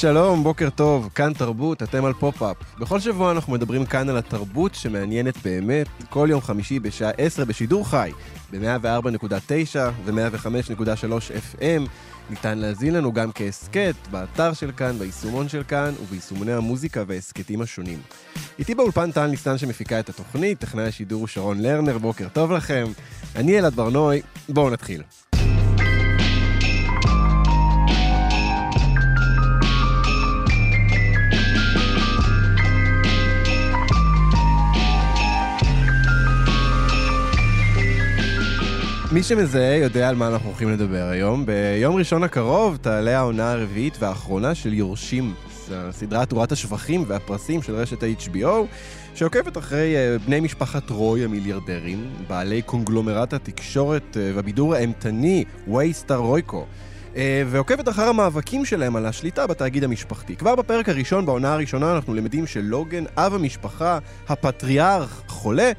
[0.00, 2.56] שלום, בוקר טוב, כאן תרבות, אתם על פופ-אפ.
[2.78, 7.88] בכל שבוע אנחנו מדברים כאן על התרבות שמעניינת באמת, כל יום חמישי בשעה 10 בשידור
[7.88, 8.12] חי,
[8.50, 11.12] ב-104.9 ו-105.3
[11.54, 11.88] FM.
[12.30, 17.98] ניתן להזין לנו גם כהסכת, באתר של כאן, ביישומון של כאן וביישומוני המוזיקה וההסכתים השונים.
[18.58, 22.84] איתי באולפן טל ניסן שמפיקה את התוכנית, טכנאי השידור הוא שרון לרנר, בוקר טוב לכם.
[23.36, 25.02] אני אלעד ברנועי, בואו נתחיל.
[39.12, 41.46] מי שמזהה יודע על מה אנחנו הולכים לדבר היום.
[41.46, 45.34] ביום ראשון הקרוב תעלה העונה הרביעית והאחרונה של יורשים,
[45.90, 48.46] סדרת תורת השבחים והפרסים של רשת ה-HBO,
[49.14, 56.66] שעוקבת אחרי אה, בני משפחת רוי המיליארדרים, בעלי קונגלומרט התקשורת אה, והבידור האימתני, וייסטר רויקו.
[57.16, 60.36] אה, ועוקבת אחר המאבקים שלהם על השליטה בתאגיד המשפחתי.
[60.36, 63.98] כבר בפרק הראשון, בעונה הראשונה, אנחנו למדים שלוגן, אב המשפחה,
[64.28, 65.72] הפטריארך, חולה,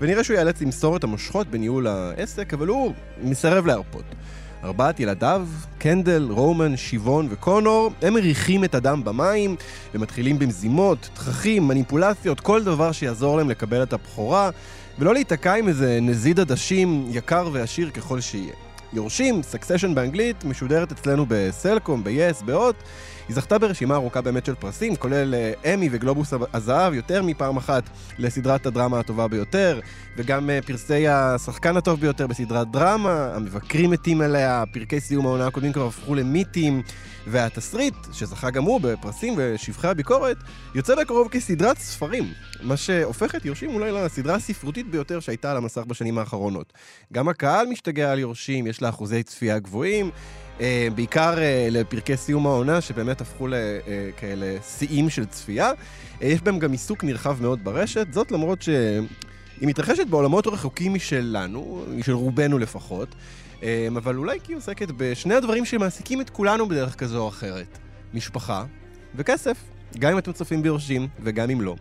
[0.00, 4.04] ונראה שהוא ייאלץ למסור את המושכות בניהול העסק, אבל הוא מסרב להרפות.
[4.64, 5.46] ארבעת ילדיו,
[5.78, 9.56] קנדל, רומן, שיבון וקונור, הם מריחים את הדם במים
[9.94, 14.50] ומתחילים במזימות, תככים, מניפולציות, כל דבר שיעזור להם לקבל את הבכורה,
[14.98, 18.52] ולא להיתקע עם איזה נזיד עדשים יקר ועשיר ככל שיהיה.
[18.92, 22.76] יורשים, סקסשן באנגלית, משודרת אצלנו בסלקום, ב-yes, בהוט.
[23.28, 27.82] היא זכתה ברשימה ארוכה באמת של פרסים, כולל אה, אמי וגלובוס הזהב יותר מפעם אחת
[28.18, 29.80] לסדרת הדרמה הטובה ביותר,
[30.16, 35.72] וגם אה, פרסי השחקן הטוב ביותר בסדרת דרמה, המבקרים מתים עליה, פרקי סיום העונה הקודמים
[35.72, 36.82] כבר הפכו למיתים,
[37.26, 40.36] והתסריט, שזכה גם הוא בפרסים ושבחי הביקורת,
[40.74, 45.84] יוצא בקרוב כסדרת ספרים, מה שהופך את יורשים אולי לסדרה הספרותית ביותר שהייתה על המסך
[45.86, 46.72] בשנים האחרונות.
[47.12, 50.10] גם הקהל משתגע על יורשים, יש לה אחוזי צפייה גבוהים.
[50.60, 55.70] אה, בעיקר אה, לפרקי סיום העונה, שבאמת הפכו לכאלה אה, שיאים של צפייה.
[56.20, 59.08] יש בהם גם עיסוק נרחב מאוד ברשת, זאת למרות שהיא
[59.62, 63.14] מתרחשת בעולמות רחוקים משלנו, משל רובנו לפחות,
[63.96, 67.78] אבל אולי כי היא עוסקת בשני הדברים שמעסיקים את כולנו בדרך כזו או אחרת.
[68.14, 68.64] משפחה
[69.14, 69.56] וכסף,
[69.98, 71.76] גם אם אתם צופים ביורשים וגם אם לא.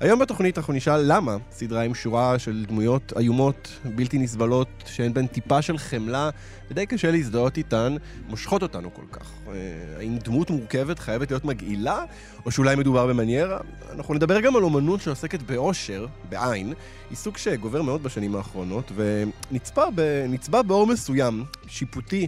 [0.00, 5.26] היום בתוכנית אנחנו נשאל למה סדרה עם שורה של דמויות איומות, בלתי נסבלות, שאין בהן
[5.26, 6.30] טיפה של חמלה,
[6.70, 7.96] ודי קשה להזדהות איתן,
[8.28, 9.30] מושכות אותנו כל כך.
[9.48, 9.52] אה,
[9.98, 12.04] האם דמות מורכבת חייבת להיות מגעילה,
[12.46, 13.58] או שאולי מדובר במניירה?
[13.92, 16.72] אנחנו נדבר גם על אומנות שעוסקת באושר, בעין,
[17.10, 22.26] עיסוק שגובר מאוד בשנים האחרונות, ונצבע באור מסוים, שיפוטי,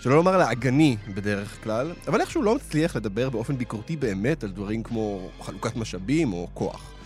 [0.00, 4.82] שלא לומר לעגני בדרך כלל, אבל איכשהו לא מצליח לדבר באופן ביקורתי באמת על דברים
[4.82, 6.97] כמו חלוקת משאבים או כוח.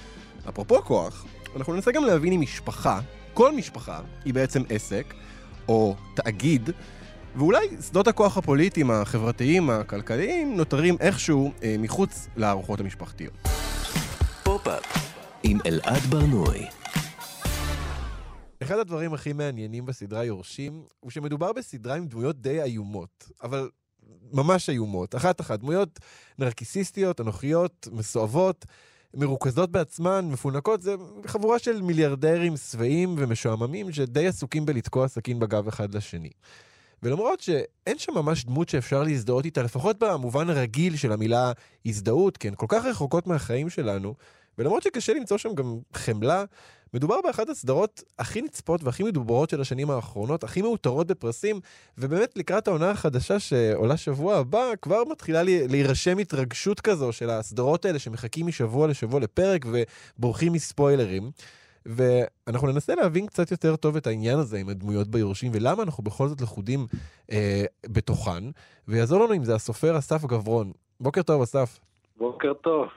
[0.49, 1.27] אפרופו כוח,
[1.57, 3.01] אנחנו ננסה גם להבין אם משפחה,
[3.35, 5.15] כל משפחה, היא בעצם עסק,
[5.69, 6.71] או תאגיד,
[7.37, 13.35] ואולי שדות הכוח הפוליטיים, החברתיים, הכלכליים, נותרים איכשהו אה, מחוץ לארוחות המשפחתיות.
[14.43, 16.67] פופ-אפ עם אלעד ברנועי.
[18.63, 23.71] אחד הדברים הכי מעניינים בסדרה יורשים, הוא שמדובר בסדרה עם דמויות די איומות, אבל
[24.33, 25.15] ממש איומות.
[25.15, 25.99] אחת-אחת, דמויות
[26.39, 28.67] נרקיסיסטיות, אנוכיות, מסואבות,
[29.15, 30.95] מרוכזות בעצמן, מפונקות, זה
[31.27, 36.31] חבורה של מיליארדרים שבעים ומשועממים שדי עסוקים בלתקוע סכין בגב אחד לשני.
[37.03, 41.53] ולמרות שאין שם ממש דמות שאפשר להזדהות איתה, לפחות במובן הרגיל של המילה
[41.87, 44.15] הזדהות, כי הן כל כך רחוקות מהחיים שלנו,
[44.59, 46.45] ולמרות שקשה למצוא שם גם חמלה,
[46.95, 51.61] מדובר באחת הסדרות הכי נצפות והכי מדוברות של השנים האחרונות, הכי מאותרות בפרסים,
[51.99, 57.99] ובאמת לקראת העונה החדשה שעולה שבוע הבא, כבר מתחילה להירשם התרגשות כזו של הסדרות האלה
[57.99, 59.65] שמחכים משבוע לשבוע לפרק
[60.19, 61.31] ובורחים מספוילרים.
[61.87, 66.29] ואנחנו ננסה להבין קצת יותר טוב את העניין הזה עם הדמויות ביורשים, ולמה אנחנו בכל
[66.29, 66.87] זאת לכודים
[67.33, 68.45] אה, בתוכן,
[68.89, 70.73] ויעזור לנו עם זה הסופר אסף גברון.
[71.01, 71.79] בוקר טוב, אסף.
[72.17, 72.89] בוקר טוב.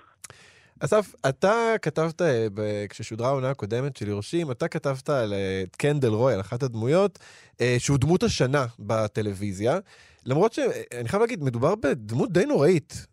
[0.80, 6.34] אסף, אתה כתבת, אה, כששודרה העונה הקודמת של יורשים, אתה כתבת על אה, קנדל רוי,
[6.34, 7.20] על אחת הדמויות,
[7.62, 9.80] אה, שהוא דמות השנה בטלוויזיה.
[10.26, 13.08] למרות שאני חייב להגיד, מדובר בדמות די נוראית.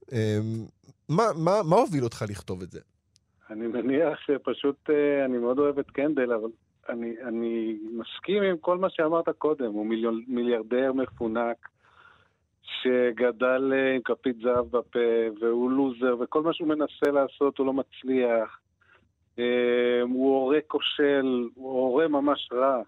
[1.09, 2.81] מה, מה, מה הוביל אותך לכתוב את זה?
[3.51, 4.91] אני מניח שפשוט,
[5.25, 6.49] אני מאוד אוהב את קנדל, אבל
[6.89, 9.87] אני, אני מסכים עם כל מה שאמרת קודם, הוא
[10.27, 11.69] מיליארדר מפונק,
[12.63, 14.99] שגדל אה, עם כפית זהב בפה,
[15.41, 18.59] והוא לוזר, וכל מה שהוא מנסה לעשות הוא לא מצליח.
[19.39, 19.45] אה,
[20.03, 22.79] הוא הורה כושל, הוא הורה ממש רע.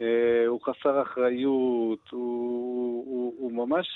[0.00, 0.06] אה,
[0.46, 3.86] הוא חסר אחריות, הוא, הוא, הוא ממש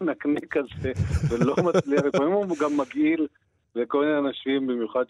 [0.00, 0.92] נקנה כזה,
[1.30, 3.26] ולא מצליח, לפעמים הוא גם מגעיל
[3.74, 5.04] לכל מיני אנשים, במיוחד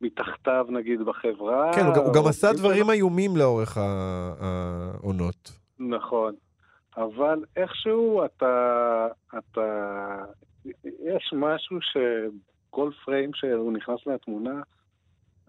[0.00, 1.72] שמתחתיו נגיד בחברה.
[1.74, 5.52] כן, הוא, גם- הוא גם עשה דברים איומים לאורך העונות.
[5.78, 6.34] נכון.
[6.96, 9.06] אבל איכשהו אתה,
[9.38, 10.18] אתה,
[10.84, 14.62] יש משהו שכל פריים שהוא נכנס לתמונה,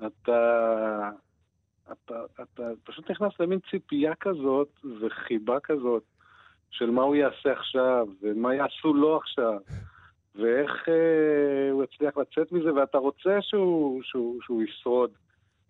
[0.06, 1.10] אתה,
[1.92, 4.70] אתה, אתה פשוט נכנס למין ציפייה כזאת
[5.02, 6.04] וחיבה כזאת
[6.72, 9.60] של מה הוא יעשה עכשיו, ומה יעשו לו עכשיו,
[10.36, 15.12] ואיך אה, הוא יצליח לצאת מזה, ואתה רוצה שהוא, שהוא, שהוא ישרוד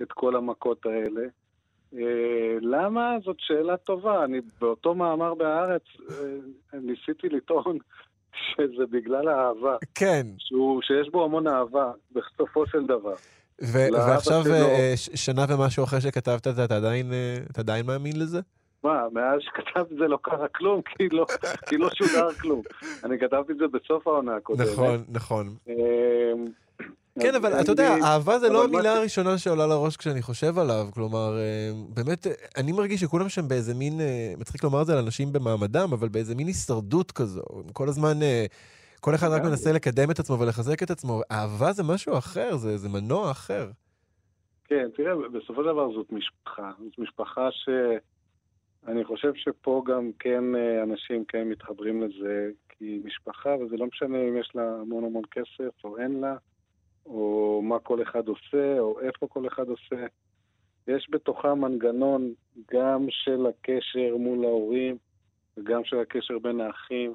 [0.02, 1.28] את כל המכות האלה.
[1.94, 3.18] אה, למה?
[3.24, 4.24] זאת שאלה טובה.
[4.24, 7.78] אני באותו מאמר בהארץ אה, ניסיתי לטעון
[8.52, 13.14] שזה בגלל האהבה, כן, שהוא, שיש בו המון אהבה, בסופו של דבר.
[13.62, 14.54] ו- ועכשיו שלו.
[14.54, 17.12] אה, שנה ומשהו אחרי שכתבת את זה, אתה עדיין,
[17.52, 18.40] אתה עדיין מאמין לזה?
[18.84, 21.26] מה, מאז שכתבתי את זה לא קרה כלום, כי לא,
[21.70, 22.62] כי לא שודר כלום.
[23.06, 24.68] אני כתבתי את זה בסוף העונה הקודמת.
[24.68, 25.56] נכון, נכון.
[27.22, 30.88] כן, אבל אתה יודע, אהבה זה לא המילה ש- הראשונה שעולה לראש כשאני חושב עליו.
[30.94, 32.28] כלומר, אה, באמת,
[32.58, 36.10] אני מרגיש שכולם שם באיזה מין, אה, מצחיק לומר את זה על אנשים במעמדם, אבל
[36.10, 37.42] באיזה מין הישרדות כזו.
[37.74, 38.46] כל הזמן, אה,
[39.00, 39.42] כל אחד רק.
[39.44, 41.22] מנסה לקדם את עצמו ולחזק את עצמו.
[41.32, 43.70] אהבה זה משהו אחר, זה זה מנוע אחר.
[44.66, 46.72] כן, תראה, בסופו של דבר זאת משפחה.
[46.84, 50.44] זאת משפחה שאני חושב שפה גם כן
[50.84, 55.84] אנשים כן מתחברים לזה, כי משפחה, וזה לא משנה אם יש לה המון המון כסף
[55.84, 56.36] או אין לה,
[57.06, 60.06] או מה כל אחד עושה, או איפה כל אחד עושה.
[60.88, 62.34] יש בתוכה מנגנון
[62.72, 64.98] גם של הקשר מול ההורים,
[65.58, 67.14] וגם של הקשר בין האחים,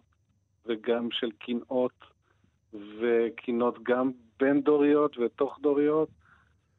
[0.67, 2.05] וגם של קנאות,
[2.73, 4.11] וקנאות גם
[4.41, 6.09] בין-דוריות ותוך-דוריות.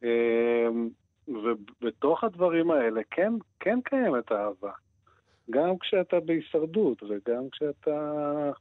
[0.03, 0.89] אמ,
[1.27, 4.71] ובתוך הדברים האלה כן, כן קיימת אהבה.
[5.49, 8.51] גם כשאתה בהישרדות וגם כשאתה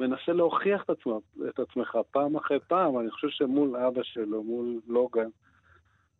[0.00, 2.98] מנסה להוכיח את, עצמו, את עצמך פעם אחרי פעם.
[2.98, 5.28] אני חושב שמול אבא שלו, מול לוגן,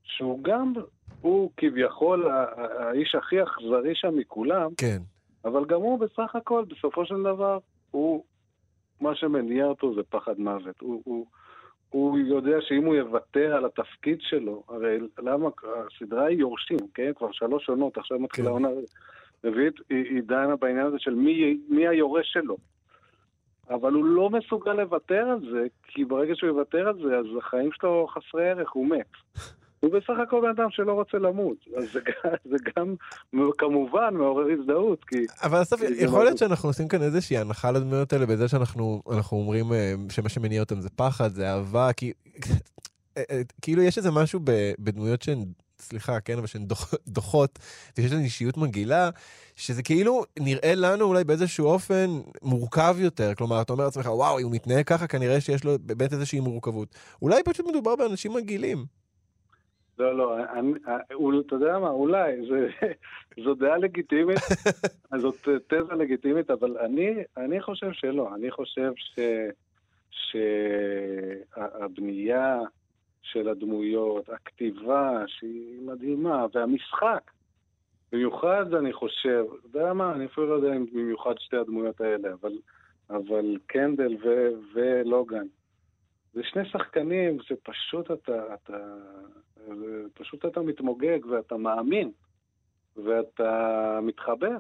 [0.03, 0.73] שהוא גם,
[1.21, 2.31] הוא כביכול
[2.79, 4.99] האיש הכי אכזרי שם מכולם, כן.
[5.45, 7.59] אבל גם הוא בסך הכל, בסופו של דבר,
[7.91, 8.25] הוא,
[9.01, 10.81] מה שמניע אותו זה פחד מוות.
[10.81, 11.27] הוא, הוא,
[11.91, 17.13] הוא יודע שאם הוא יוותר על התפקיד שלו, הרי למה, הסדרה היא יורשים, כן?
[17.17, 18.53] כבר שלוש עונות, עכשיו מתחילה כן.
[18.53, 18.69] עונה
[19.45, 22.57] רביעית, היא, היא דנה בעניין הזה של מי, מי היורש שלו.
[23.71, 27.71] אבל הוא לא מסוגל לוותר על זה, כי ברגע שהוא יוותר על זה, אז החיים
[27.73, 29.41] שלו חסרי ערך, הוא מת.
[29.81, 31.57] הוא בסך הכל בן אדם שלא רוצה למות.
[31.77, 32.01] אז זה,
[32.51, 32.95] זה גם
[33.59, 35.17] כמובן מעורר הזדהות, כי...
[35.43, 39.37] אבל אסף, יכול להיות מאוד- שאנחנו עושים כאן איזושהי הנחה לדמויות האלה בזה שאנחנו אנחנו
[39.37, 42.13] אומרים אה, שמה שמניע אותם זה פחד, זה אהבה, כי
[43.17, 44.41] אה, אה, כאילו יש איזה משהו
[44.79, 45.45] בדמויות שהן,
[45.91, 47.59] סליחה, כן, אבל שהן דוח- דוחות,
[47.99, 49.11] ויש להן אישיות מגעילה,
[49.57, 52.07] שזה כאילו נראה לנו אולי באיזשהו אופן
[52.43, 53.35] מורכב יותר.
[53.35, 56.89] כלומר, אתה אומר לעצמך, וואו, אם הוא מתנהג ככה, כנראה שיש לו באמת איזושהי מורכבות.
[57.23, 58.79] אולי פשוט מדובר באנשים מגעילים.
[59.99, 60.73] לא, לא, אני,
[61.15, 62.69] אול- אתה יודע מה, אולי, זה,
[63.45, 64.39] זו דעה לגיטימית,
[65.23, 65.35] זאת
[65.67, 68.29] תזה לגיטימית, אבל אני, אני חושב שלא.
[68.35, 69.19] אני חושב ש,
[71.55, 72.59] שהבנייה
[73.33, 77.31] של הדמויות, הכתיבה, שהיא מדהימה, והמשחק,
[78.13, 82.33] במיוחד אני חושב, אתה יודע מה, אני אפילו לא יודע אם במיוחד שתי הדמויות האלה,
[82.33, 82.59] אבל,
[83.11, 85.47] אבל קנדל ו, ולוגן.
[86.33, 88.97] זה שני שחקנים שפשוט אתה, אתה,
[90.15, 92.11] פשוט אתה מתמוגג ואתה מאמין
[92.97, 94.57] ואתה מתחבר.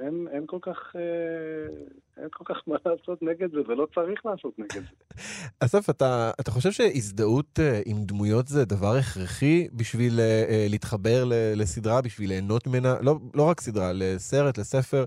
[0.00, 1.76] אין, אין כל כך, אה,
[2.16, 5.20] אין כל כך מה לעשות נגד זה, ולא צריך לעשות נגד זה.
[5.64, 11.60] אסף, אתה, אתה חושב שהזדהות אה, עם דמויות זה דבר הכרחי בשביל אה, להתחבר ל-
[11.62, 12.94] לסדרה, בשביל ליהנות ממנה?
[13.02, 15.04] לא, לא רק סדרה, לסרט, לספר.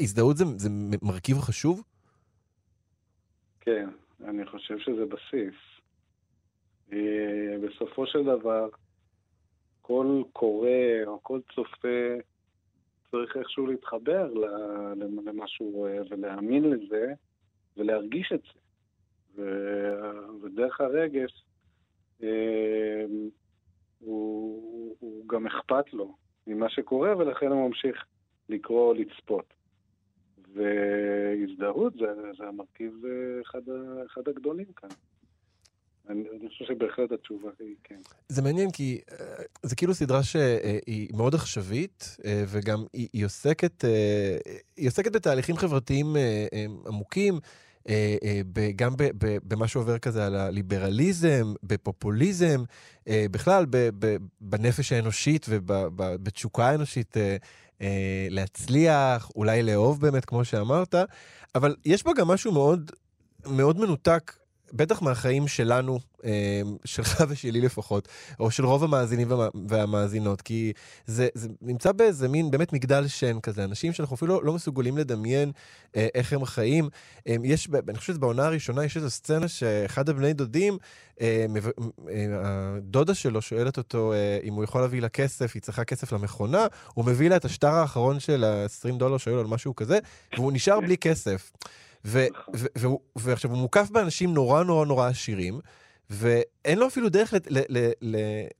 [0.00, 0.68] הזדהות זה, זה
[1.02, 1.82] מרכיב חשוב?
[3.60, 3.88] כן,
[4.24, 5.54] אני חושב שזה בסיס.
[7.64, 8.68] בסופו של דבר,
[9.82, 10.68] כל קורא
[11.06, 11.98] או כל צופה
[13.12, 14.32] צריך איכשהו להתחבר
[15.24, 17.12] למה שהוא רואה ולהאמין לזה
[17.76, 18.60] ולהרגיש את זה.
[19.36, 21.44] ו- ודרך הרגש,
[22.22, 23.04] אה,
[24.00, 26.16] הוא, הוא גם אכפת לו
[26.46, 28.04] ממה שקורה, ולכן הוא ממשיך
[28.48, 29.54] לקרוא או לצפות.
[30.54, 32.06] והזדהות זה,
[32.38, 33.62] זה המרכיב אה, אחד,
[34.06, 34.88] אחד הגדולים כאן.
[36.08, 37.98] אני, חושב שבהחלט התשובה היא כן.
[38.28, 39.14] זה מעניין כי uh,
[39.62, 43.84] זה כאילו סדרה שהיא מאוד עכשווית, uh, וגם היא, עוסקת,
[44.76, 46.16] היא עוסקת בתהליכים חברתיים
[46.86, 47.38] עמוקים.
[48.76, 48.92] גם
[49.44, 52.62] במה שעובר כזה על הליברליזם, בפופוליזם,
[53.08, 53.66] בכלל
[54.40, 57.16] בנפש האנושית ובתשוקה האנושית
[58.30, 60.94] להצליח, אולי לאהוב באמת, כמו שאמרת,
[61.54, 62.90] אבל יש בה גם משהו מאוד,
[63.46, 64.32] מאוד מנותק
[64.72, 68.08] בטח מהחיים שלנו, אה, שלך ושלי לפחות,
[68.40, 69.32] או של רוב המאזינים
[69.68, 70.72] והמאזינות, כי
[71.06, 74.98] זה, זה נמצא באיזה מין באמת מגדל שן כזה, אנשים שאנחנו אפילו לא, לא מסוגלים
[74.98, 75.52] לדמיין
[75.96, 76.88] אה, איך הם חיים.
[77.28, 80.78] אה, יש, אני חושב שבעונה הראשונה יש איזו סצנה שאחד הבני דודים,
[82.44, 84.12] הדודה שלו שואלת אותו
[84.42, 87.68] אם הוא יכול להביא לה כסף, היא צריכה כסף למכונה, הוא מביא לה את השטר
[87.68, 89.98] האחרון של ה-20 דולר שואל על משהו כזה,
[90.36, 91.50] והוא נשאר בלי כסף.
[92.04, 95.60] ועכשיו, הוא מוקף באנשים נורא נורא נורא עשירים,
[96.10, 97.48] ואין לו אפילו דרך לת,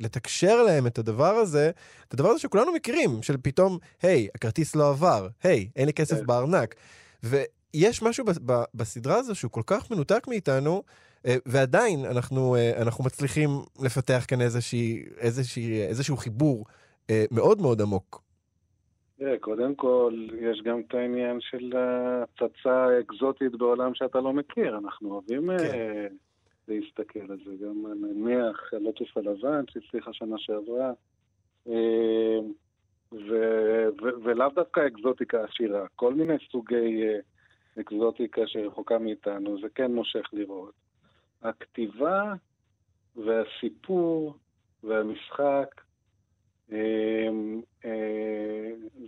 [0.01, 1.71] לתקשר להם את הדבר הזה,
[2.09, 6.17] את הדבר הזה שכולנו מכירים, של פתאום, היי, הכרטיס לא עבר, היי, אין לי כסף
[6.17, 6.27] כן.
[6.27, 6.75] בארנק.
[7.23, 10.83] ויש משהו ב, ב, בסדרה הזו שהוא כל כך מנותק מאיתנו,
[11.27, 16.65] אה, ועדיין אנחנו, אה, אנחנו מצליחים לפתח כאן איזושהי, איזושהי, איזשהו חיבור
[17.11, 18.22] אה, מאוד מאוד עמוק.
[19.23, 24.79] תראה, קודם כל, יש גם את העניין של הצצה אקזוטית בעולם שאתה לא מכיר.
[24.79, 25.65] אנחנו אוהבים כן.
[25.65, 26.13] uh,
[26.69, 27.67] להסתכל על זה.
[27.67, 30.93] גם נניח לוטוס הלבן, שהצליחה שנה שעברה,
[31.67, 31.71] uh,
[34.25, 35.87] ולאו דווקא אקזוטיקה עשירה.
[35.97, 40.75] כל מיני סוגי uh, אקזוטיקה שרחוקה מאיתנו, זה כן מושך לראות.
[41.43, 42.35] הכתיבה
[43.17, 44.37] והסיפור
[44.85, 45.92] והמשחק, אה,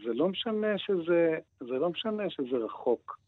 [0.04, 3.18] זה לא משנה שזה, זה לא משנה שזה רחוק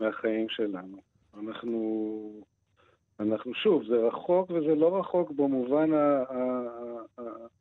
[0.00, 0.96] מהחיים שלנו.
[1.40, 2.42] אנחנו,
[3.20, 5.90] אנחנו שוב, זה רחוק וזה לא רחוק במובן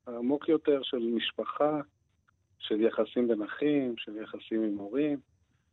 [0.07, 1.81] העמוק יותר של משפחה,
[2.59, 5.19] של יחסים בין אחים, של יחסים עם הורים.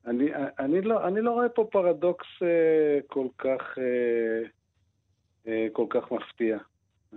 [0.07, 4.43] אני, אני, לא, אני לא רואה פה פרדוקס אה, כל כך, אה,
[5.47, 6.59] אה, כל כך מפתיע.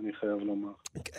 [0.00, 0.68] אני חייב לומר.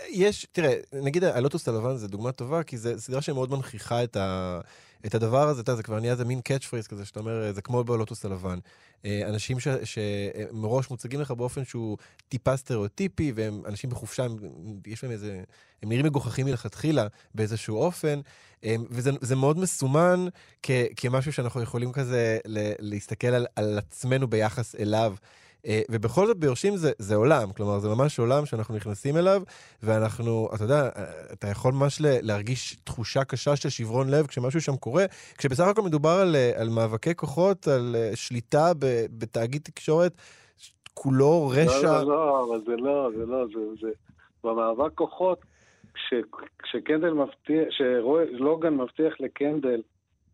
[0.10, 4.60] יש, תראה, נגיד הלוטוס הלבן זה דוגמה טובה, כי זו סדרה שמאוד מנכיחה את, ה,
[5.06, 7.52] את הדבר הזה, אתה יודע, זה כבר נהיה איזה מין catch phrase כזה, שאתה אומר,
[7.54, 8.60] זה כמו בלוטוס הלבן.
[9.06, 11.98] אה, אנשים ש, שמראש מוצגים לך באופן שהוא
[12.30, 14.38] טיפה סטריאוטיפי, והם אנשים בחופשה, הם,
[14.88, 15.44] יש להם איזה,
[15.84, 18.20] הם נראים מגוחכים מלכתחילה באיזשהו אופן,
[18.64, 20.28] אה, וזה מאוד מסומן
[20.64, 22.38] כ, כמשהו שאנחנו יכולים כזה
[22.80, 25.16] להסתכל על, על עצמנו ביחס אליו.
[25.68, 29.42] אה, ובכל זאת ביורשים זה, זה עולם, כלומר זה ממש עולם שאנחנו נכנסים אליו,
[29.84, 34.76] ואנחנו, אתה יודע, אה, אתה יכול ממש להרגיש תחושה קשה של שברון לב כשמשהו שם
[34.76, 35.06] קורה,
[35.38, 38.72] כשבסך הכל מדובר על, אה, על מאבקי כוחות, על שליטה
[39.20, 40.14] בתאגיד תקשורת,
[40.94, 41.82] כולו רשע.
[41.82, 43.92] לא, לא, לא, אבל זה לא, זה לא, זה, זה
[44.44, 45.40] במאבק כוחות,
[45.94, 46.14] כש,
[46.64, 47.68] כשקנדל מבטיח,
[48.38, 49.82] שלוגן מבטיח לקנדל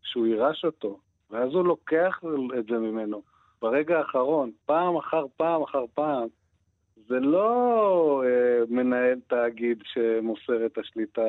[0.02, 0.98] שהוא יירש אותו,
[1.30, 2.20] ואז הוא לוקח
[2.58, 3.33] את זה ממנו.
[3.62, 6.28] ברגע האחרון, פעם אחר פעם אחר פעם,
[7.08, 11.22] זה לא אה, מנהל תאגיד שמוסר את השליטה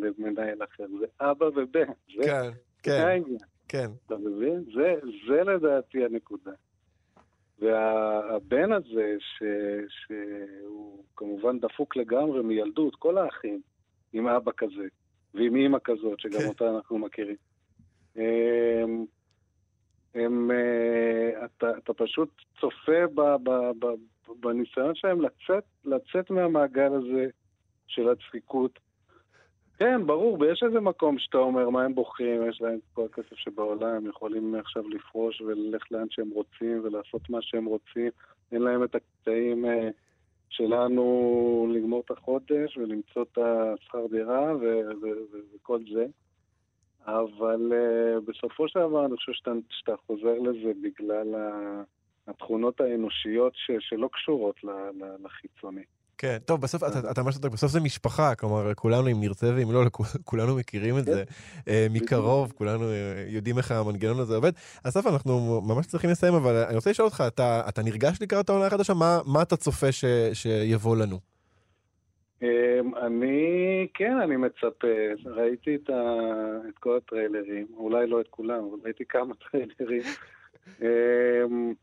[0.00, 1.92] למנהל אחר, זה אבא ובן.
[2.08, 2.50] כן,
[2.82, 3.22] כן,
[3.68, 3.86] כן.
[4.06, 4.64] אתה מבין?
[4.74, 4.94] זה,
[5.28, 6.52] זה לדעתי הנקודה.
[7.58, 9.42] והבן הזה, ש,
[9.88, 13.60] שהוא כמובן דפוק לגמרי מילדות, כל האחים,
[14.12, 14.86] עם אבא כזה,
[15.34, 16.46] ועם אימא כזאת, שגם כן.
[16.48, 17.36] אותה אנחנו מכירים.
[20.16, 22.28] הם, uh, אתה, אתה פשוט
[22.60, 23.86] צופה ב, ב, ב,
[24.40, 27.26] בניסיון שלהם לצאת, לצאת מהמעגל הזה
[27.86, 28.78] של הדפיקות.
[29.78, 33.94] כן, ברור, ויש איזה מקום שאתה אומר מה הם בוחרים, יש להם כל הכסף שבעולם,
[33.94, 38.10] הם יכולים עכשיו לפרוש וללכת לאן שהם רוצים ולעשות מה שהם רוצים.
[38.52, 39.68] אין להם את הקטעים uh,
[40.48, 44.52] שלנו לגמור את החודש ולמצוא את השכר דירה
[45.54, 46.06] וכל זה.
[47.06, 51.34] אבל uh, בסופו של דבר אני חושב שאתה, שאתה חוזר לזה בגלל
[52.28, 55.82] התכונות האנושיות ש, שלא קשורות ל, ל, לחיצוני.
[56.18, 59.82] כן, טוב, בסוף, אתה, אתה ממש בסוף זה משפחה, כלומר, כולנו, אם נרצה ואם לא,
[60.24, 61.24] כולנו מכירים את זה
[61.58, 62.84] uh, מקרוב, כולנו
[63.28, 64.52] יודעים איך המנגנון הזה עובד.
[64.82, 68.66] אסף, אנחנו ממש צריכים לסיים, אבל אני רוצה לשאול אותך, אתה, אתה נרגש לקראת העונה
[68.66, 68.94] החדשה?
[68.94, 71.35] מה, מה אתה צופה ש, שיבוא לנו?
[72.42, 74.88] אמ, אני, כן, אני מצפה.
[75.24, 76.02] ראיתי את, ה,
[76.68, 80.02] את כל הטריילרים, אולי לא את כולם, אבל ראיתי כמה טריילרים.
[80.82, 81.74] אמ,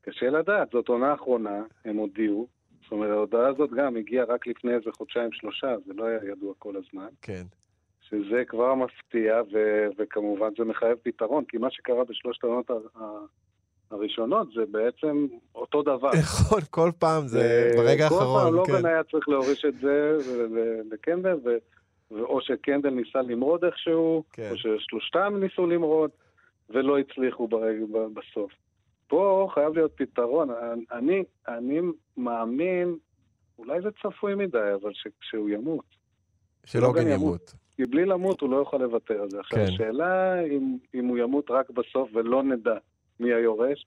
[0.00, 2.46] קשה לדעת, זאת עונה אחרונה, הם הודיעו.
[2.82, 6.74] זאת אומרת, ההודעה הזאת גם הגיעה רק לפני איזה חודשיים-שלושה, זה לא היה ידוע כל
[6.76, 7.08] הזמן.
[7.22, 7.42] כן.
[8.00, 12.70] שזה כבר מפתיע, ו- וכמובן זה מחייב פתרון, כי מה שקרה בשלושת העונות
[13.90, 16.10] הראשונות זה בעצם אותו דבר.
[16.20, 18.72] נכון, כל פעם זה ברגע כל האחרון, פעם כן.
[18.72, 20.16] לוגן היה צריך להוריש את זה
[20.90, 21.36] לקנדל,
[22.10, 24.50] או שקנדל ניסה למרוד איכשהו, כן.
[24.50, 26.10] או ששלושתם ניסו למרוד,
[26.70, 28.52] ולא הצליחו ברגע, בסוף.
[29.06, 30.48] פה חייב להיות פתרון.
[30.92, 31.80] אני, אני
[32.16, 32.96] מאמין,
[33.58, 35.84] אולי זה צפוי מדי, אבל שכשהוא ימות.
[36.64, 37.54] שלוגן לוגן ימות.
[37.76, 39.40] כי בלי למות הוא לא יוכל לוותר על זה.
[39.40, 39.64] עכשיו, כן.
[39.64, 42.76] השאלה אם, אם הוא ימות רק בסוף ולא נדע
[43.20, 43.86] מי היורש,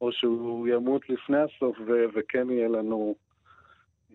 [0.00, 3.14] או שהוא ימות לפני הסוף ו- וכן יהיה לנו...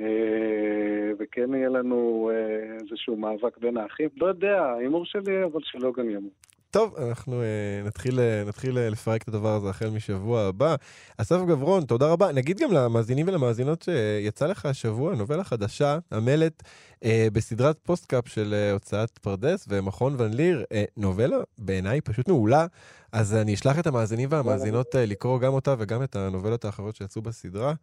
[0.02, 4.10] אה, וכן יהיה לנו אה, איזשהו מאבק בין האחים.
[4.18, 6.55] לא יודע, ההימור שלי, אבל שלוגן ימות.
[6.76, 7.48] טוב, אנחנו אה,
[7.86, 10.76] נתחיל, אה, נתחיל אה, לפרק את הדבר הזה החל משבוע הבא.
[11.18, 12.32] אסף גברון, תודה רבה.
[12.32, 16.64] נגיד גם למאזינים ולמאזינות שיצא לך השבוע נובלה חדשה, המלט,
[17.04, 20.64] אה, בסדרת פוסט-קאפ של אה, הוצאת פרדס ומכון ון ליר.
[20.72, 22.66] אה, נובלה בעיניי פשוט מעולה,
[23.12, 27.22] אז אני אשלח את המאזינים והמאזינות אה, לקרוא גם אותה וגם את הנובלות האחרות שיצאו
[27.22, 27.74] בסדרה.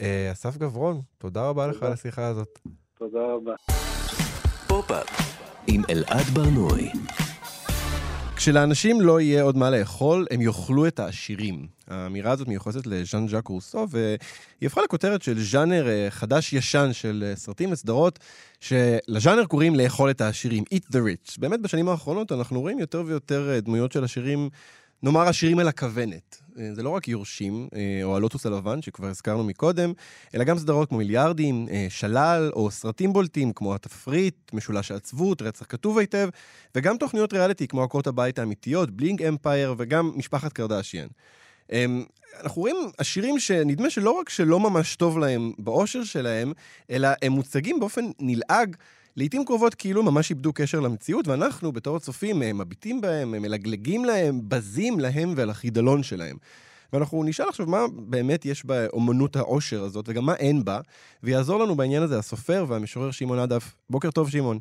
[0.00, 1.86] אה, אסף גברון, תודה רבה לך תודה.
[1.86, 2.58] על השיחה הזאת.
[2.98, 3.54] תודה רבה.
[4.66, 5.06] פופ-אפ
[5.66, 6.92] עם אלעד ברנועי.
[8.42, 11.66] כשלאנשים לא יהיה עוד מה לאכול, הם יאכלו את העשירים.
[11.88, 14.16] האמירה הזאת מיוחסת לז'אן ז'אק רוסו, והיא
[14.62, 18.18] הפכה לכותרת של ז'אנר אה, חדש-ישן של אה, סרטים וסדרות,
[18.60, 21.36] שלז'אנר קוראים לאכול את העשירים, eat the rich.
[21.38, 24.48] באמת בשנים האחרונות אנחנו רואים יותר ויותר אה, דמויות של עשירים,
[25.02, 26.41] נאמר עשירים על הכוונת.
[26.58, 29.92] אה, זה לא רק יורשים, אה, או הלוטוס הלבן, שכבר הזכרנו מקודם,
[30.34, 35.66] אלא גם סדרות כמו מיליארדים, אה, שלל, או סרטים בולטים כמו התפריט, משולש העצבות, רצח
[35.68, 36.28] כתוב היטב,
[36.74, 41.06] וגם תוכניות ריאליטי כמו עקרות הבית האמיתיות, בלינג אמפייר וגם משפחת קרדשיאן.
[41.72, 42.04] אמ,
[42.42, 46.52] אנחנו רואים עשירים שנדמה שלא רק שלא ממש טוב להם באושר שלהם,
[46.90, 48.76] אלא הם מוצגים באופן נלעג,
[49.16, 54.04] לעיתים קרובות כאילו ממש איבדו קשר למציאות, ואנחנו בתור הצופים אה, מביטים בהם, אה, מלגלגים
[54.04, 56.36] להם, בזים להם ולחידלון שלהם.
[56.92, 60.80] ואנחנו נשאל עכשיו מה באמת יש באומנות העושר הזאת, וגם מה אין בה,
[61.22, 63.74] ויעזור לנו בעניין הזה הסופר והמשורר שמעון עדף.
[63.90, 64.58] בוקר טוב, שמעון.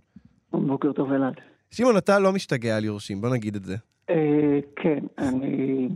[0.53, 1.33] בוקר טוב אלעד.
[1.71, 3.75] שמעון, אתה לא משתגע על יורשים, בוא נגיד את זה.
[4.09, 5.87] אה, כן, אני...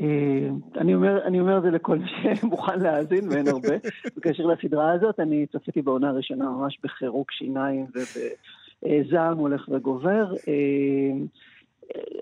[0.00, 2.06] אה, אני אומר, אני אומר את זה לכל מי
[2.40, 3.76] שמוכן להאזין, ואין הרבה.
[4.16, 7.86] בקשר לסדרה הזאת, אני צפיתי בעונה הראשונה ממש בחירוק שיניים
[8.82, 10.34] ובזעם הולך וגובר.
[10.48, 11.18] אה,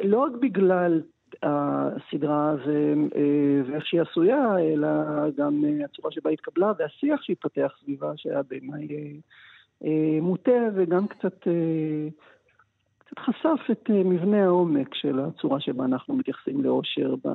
[0.04, 1.02] לא רק בגלל
[1.42, 2.94] הסדרה אה,
[3.66, 4.88] ואיך שהיא עשויה, אלא
[5.36, 8.88] גם הצורה שבה התקבלה והשיח שהתפתח סביבה, שהיה בעיניי
[10.20, 11.46] מוטה וגם קצת...
[13.14, 17.30] קצת חשף את אה, מבנה העומק של הצורה שבה אנחנו מתייחסים לאושר אה,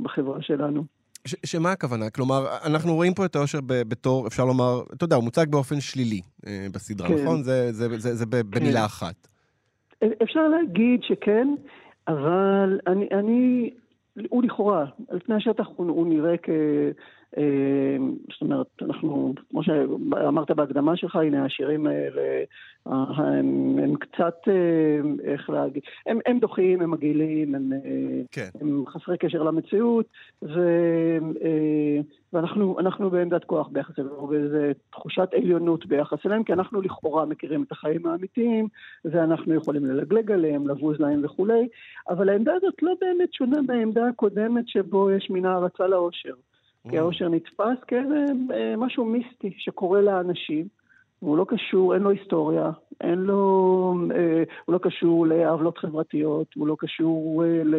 [0.00, 0.84] בחברה שלנו.
[1.26, 2.10] ש- שמה הכוונה?
[2.10, 5.80] כלומר, אנחנו רואים פה את האושר ב- בתור, אפשר לומר, אתה יודע, הוא מוצג באופן
[5.80, 7.14] שלילי אה, בסדרה, כן.
[7.22, 7.42] נכון?
[7.42, 9.28] זה, זה, זה, זה ב- במילה אחת.
[10.22, 11.48] אפשר להגיד שכן,
[12.08, 13.70] אבל אני, אני
[14.28, 16.48] הוא לכאורה, על פני השטח הוא, הוא נראה כ...
[17.38, 17.96] אה,
[18.32, 22.44] זאת אומרת, אנחנו, כמו שאמרת בהקדמה שלך, הנה השירים האלה,
[22.86, 27.78] אה, הם, הם קצת, אה, איך להגיד, הם, הם דוחים, הם מגעילים, הם, אה,
[28.32, 28.48] כן.
[28.60, 30.06] הם חסרי קשר למציאות,
[30.42, 30.60] ו,
[31.44, 32.00] אה,
[32.32, 34.58] ואנחנו אנחנו בעמדת כוח ביחס אליהם, ואיזו
[34.90, 38.68] תחושת עליונות ביחס אליהם, כי אנחנו לכאורה מכירים את החיים האמיתיים,
[39.04, 41.68] ואנחנו יכולים ללגלג עליהם, לבוז להם וכולי,
[42.08, 46.34] אבל העמדה הזאת לא באמת שונה מהעמדה הקודמת שבו יש מין הערצה לאושר.
[46.90, 50.68] כי האושר נתפס כאיזה אה, משהו מיסטי שקורה לאנשים.
[51.22, 56.66] הוא לא קשור, אין לו היסטוריה, אין לו, אה, הוא לא קשור לעוולות חברתיות, הוא
[56.66, 57.74] לא קשור אה, ל,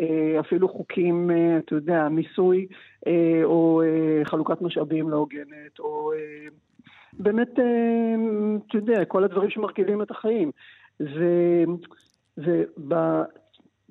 [0.00, 2.66] אה, אפילו חוקים, אה, אתה יודע, מיסוי
[3.06, 6.48] אה, או אה, חלוקת משאבים לא הוגנת, או אה,
[7.12, 8.14] באמת, אה,
[8.68, 10.50] אתה יודע, כל הדברים שמרכיבים את החיים.
[11.00, 11.80] וב,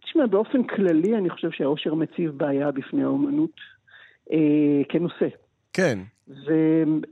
[0.01, 3.51] תשמע, באופן כללי אני חושב שהאושר מציב בעיה בפני האומנות
[4.31, 5.27] אה, כנושא.
[5.73, 5.99] כן.
[6.29, 6.51] ו,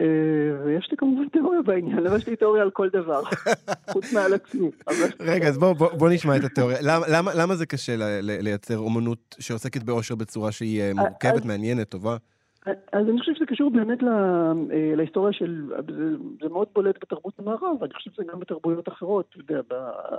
[0.01, 3.21] אה, ויש לי כמובן תיאוריה בעניין, אבל יש לי תיאוריה על כל דבר,
[3.93, 4.71] חוץ מעל עצמי.
[5.19, 6.77] רגע, אז בוא, בוא, בוא נשמע את התיאוריה.
[6.81, 11.45] למה, למה, למה זה קשה ל, ל, לייצר אומנות שעוסקת באושר בצורה שהיא אה, מורכבת,
[11.45, 12.17] מעניינת, טובה?
[12.65, 17.39] אז אני חושב שזה קשור באמת לה, אה, להיסטוריה של, זה, זה מאוד בולט בתרבות
[17.39, 19.25] המערב, ואני חושב שזה גם בתרבויות אחרות.
[19.29, 19.61] אתה יודע,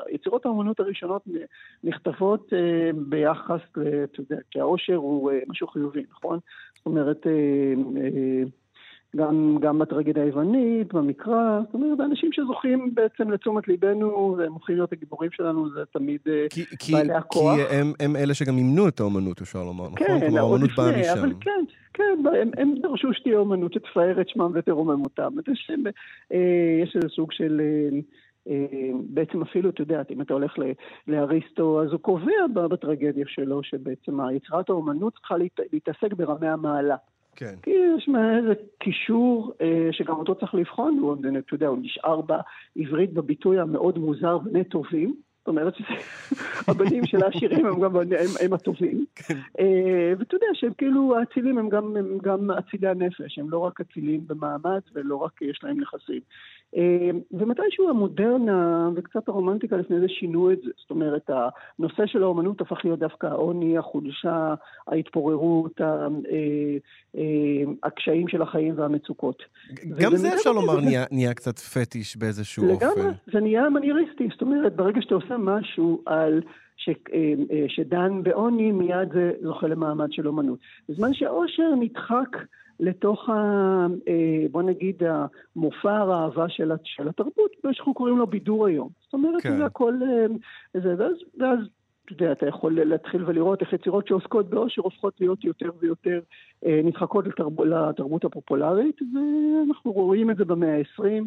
[0.09, 1.23] ביצירות האמנות הראשונות
[1.85, 6.39] נכתבות אה, ביחס, ל- אתה יודע, כי העושר הוא אה, משהו חיובי, נכון?
[6.77, 7.33] זאת אומרת, אה,
[8.03, 8.43] אה,
[9.17, 14.93] גם, גם בטרגדיה היוונית, במקרא, זאת אומרת, האנשים שזוכים בעצם לתשומת ליבנו, והם הופכים להיות
[14.93, 17.57] הגיבורים שלנו, זה תמיד אה, כי, כי, בעלי הכוח.
[17.57, 19.99] כי הם, הם אלה שגם אימנו את האומנות, אפשר לומר, נכון?
[19.99, 21.39] כן, כלומר, עוד האומנות באה לפני, אבל משם.
[21.41, 22.03] כן, כן,
[22.43, 25.33] הם, הם דרשו שתהיה אומנות שתפאר את שמם ותרומם אותם.
[25.53, 25.71] יש,
[26.33, 27.61] אה, יש איזה סוג של,
[28.49, 28.55] אה,
[29.09, 30.55] בעצם אפילו, את יודעת, אם אתה הולך
[31.09, 35.35] לאריסטו, אז הוא קובע בטרגדיה שלו שבעצם היצירת האומנות צריכה
[35.73, 36.97] להתעסק ברמי המעלה.
[37.39, 37.55] כן.
[37.63, 43.13] כי יש איזה קישור אה, שגם אותו צריך לבחון, הוא, אתה יודע, הוא נשאר בעברית
[43.13, 45.15] בביטוי המאוד מוזר בני טובים.
[45.39, 45.75] זאת אומרת
[46.67, 48.07] שהבנים של העשירים הם גם הם,
[48.45, 49.05] הם הטובים.
[49.15, 49.35] כן.
[49.59, 53.81] אה, ואתה יודע שהם כאילו, האצילים הם גם, הם גם אצילי הנפש, הם לא רק
[53.81, 56.21] אצילים במעמד ולא רק יש להם נכסים.
[56.77, 60.71] אה, ומתישהו המודרנה וקצת הרומנטיקה לפני זה שינו את זה.
[60.77, 61.31] זאת אומרת,
[61.79, 64.55] הנושא של האומנות הפך להיות דווקא העוני, החולשה,
[64.87, 67.21] ההתפוררות, אה,
[67.83, 69.43] הקשיים של החיים והמצוקות.
[69.99, 73.01] גם זה אפשר לומר נהיה, נהיה קצת פטיש באיזשהו לגמרי, אופן.
[73.01, 74.29] לגמרי, זה נהיה מנייריסטי.
[74.33, 76.43] זאת אומרת, ברגע שאתה עושה משהו על...
[76.81, 76.91] ש,
[77.69, 80.59] שדן בעוני, מיד זה זוכה למעמד של אומנות.
[80.89, 82.37] בזמן שהעושר נדחק
[82.81, 83.33] לתוך, ה,
[84.09, 88.89] אה, בוא נגיד, המופע הראווה של, של התרבות, מה שאנחנו קוראים לו בידור היום.
[89.05, 89.57] זאת אומרת, כן.
[89.57, 90.27] זה הכל, אה,
[90.81, 91.59] זה, ואז, ואז
[92.05, 96.21] אתה יודע, אתה יכול להתחיל ולראות איך יצירות שעוסקות בעושר הופכות להיות יותר ויותר
[96.67, 101.25] אה, נדחקות לתרב, לתרבות הפופולרית, ואנחנו רואים את זה במאה ה-20.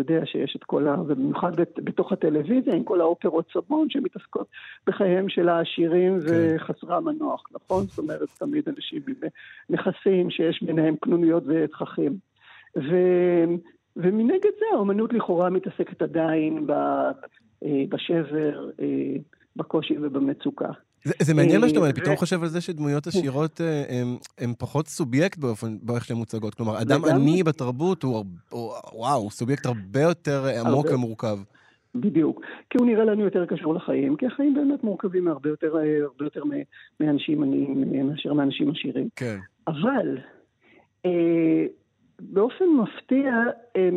[0.00, 1.00] אתה יודע שיש את כל ה...
[1.00, 4.46] ובמיוחד בתוך הטלוויזיה, עם כל האופרות סבון שמתעסקות
[4.86, 6.56] בחייהם של העשירים כן.
[6.56, 7.84] וחסרי המנוח, נכון?
[7.84, 9.14] זאת אומרת, תמיד אנשים עם
[9.70, 12.16] נכסים שיש ביניהם קנוניות ותככים.
[12.76, 12.96] ו...
[13.96, 17.10] ומנגד זה, האומנות לכאורה מתעסקת עדיין אה,
[17.88, 19.16] בשבר, אה,
[19.56, 20.70] בקושי ובמצוקה.
[21.04, 23.60] זה, זה מעניין מה שאתה אומר, אני פתאום חושב על זה שדמויות עשירות
[24.38, 26.54] הן פחות סובייקט באופן, באיך שהן מוצגות.
[26.54, 28.24] כלומר, אדם עני בתרבות הוא,
[28.92, 31.38] וואו, סובייקט הרבה יותר עמוק ומורכב.
[31.94, 32.40] בדיוק.
[32.70, 36.42] כי הוא נראה לנו יותר קשור לחיים, כי החיים באמת מורכבים הרבה יותר, הרבה יותר
[37.00, 39.08] מאנשים עניים מאשר מאנשים עשירים.
[39.16, 39.38] כן.
[39.66, 40.18] אבל
[41.06, 41.66] אה,
[42.20, 43.34] באופן מפתיע,
[43.76, 43.88] אה,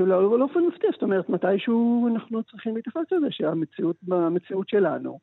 [0.00, 5.18] לא באופן מפתיע, זאת אומרת, מתישהו אנחנו צריכים להתייחס לזה שהמציאות, במציאות שלנו,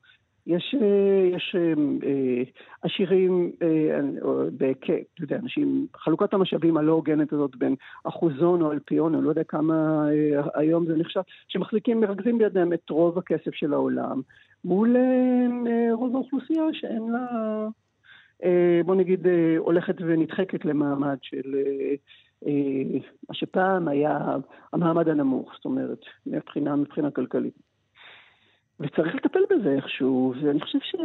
[0.47, 1.73] יש, אה, יש אה,
[2.03, 2.43] אה,
[2.81, 9.29] עשירים, אתה יודע, אנשים, חלוקת המשאבים הלא הוגנת הזאת בין אחוזון או אלפיון, אני לא
[9.29, 10.07] יודע כמה
[10.55, 14.21] היום זה נחשב, שמחזיקים, מרכזים בידיהם את רוב הכסף של העולם,
[14.65, 14.95] מול
[15.93, 17.67] רוב האוכלוסייה שאין לה,
[18.85, 19.27] בוא נגיד,
[19.57, 21.55] הולכת ונדחקת למעמד של...
[23.29, 24.19] מה שפעם היה
[24.73, 27.70] המעמד הנמוך, זאת אומרת, מבחינה, מבחינה כלכלית.
[28.81, 30.97] וצריך לטפל בזה איכשהו, ואני חושב שה...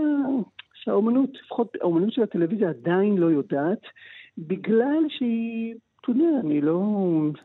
[0.75, 3.81] שהאומנות, לפחות האומנות של הטלוויזיה עדיין לא יודעת,
[4.39, 6.83] בגלל שהיא, אתה יודע, אני לא,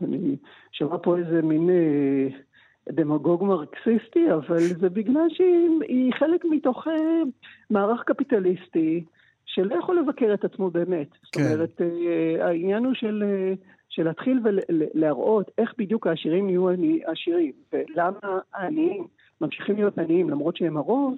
[0.01, 0.35] אני
[0.71, 2.27] שומע פה איזה מין אה,
[2.89, 7.21] דמגוג מרקסיסטי, אבל זה בגלל שהיא חלק מתוך אה,
[7.69, 9.03] מערך קפיטליסטי
[9.45, 11.09] שלא יכול לבקר את עצמו באמת.
[11.11, 11.17] כן.
[11.23, 13.23] זאת אומרת, אה, העניין הוא של...
[13.25, 13.53] אה,
[13.93, 16.67] של להתחיל ולהראות איך בדיוק העשירים יהיו
[17.05, 19.07] עשירים, ולמה העניים
[19.41, 21.15] ממשיכים להיות עניים למרות שהם הרוב,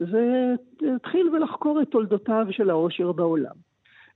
[0.00, 3.68] זה להתחיל ולחקור את תולדותיו של העושר בעולם.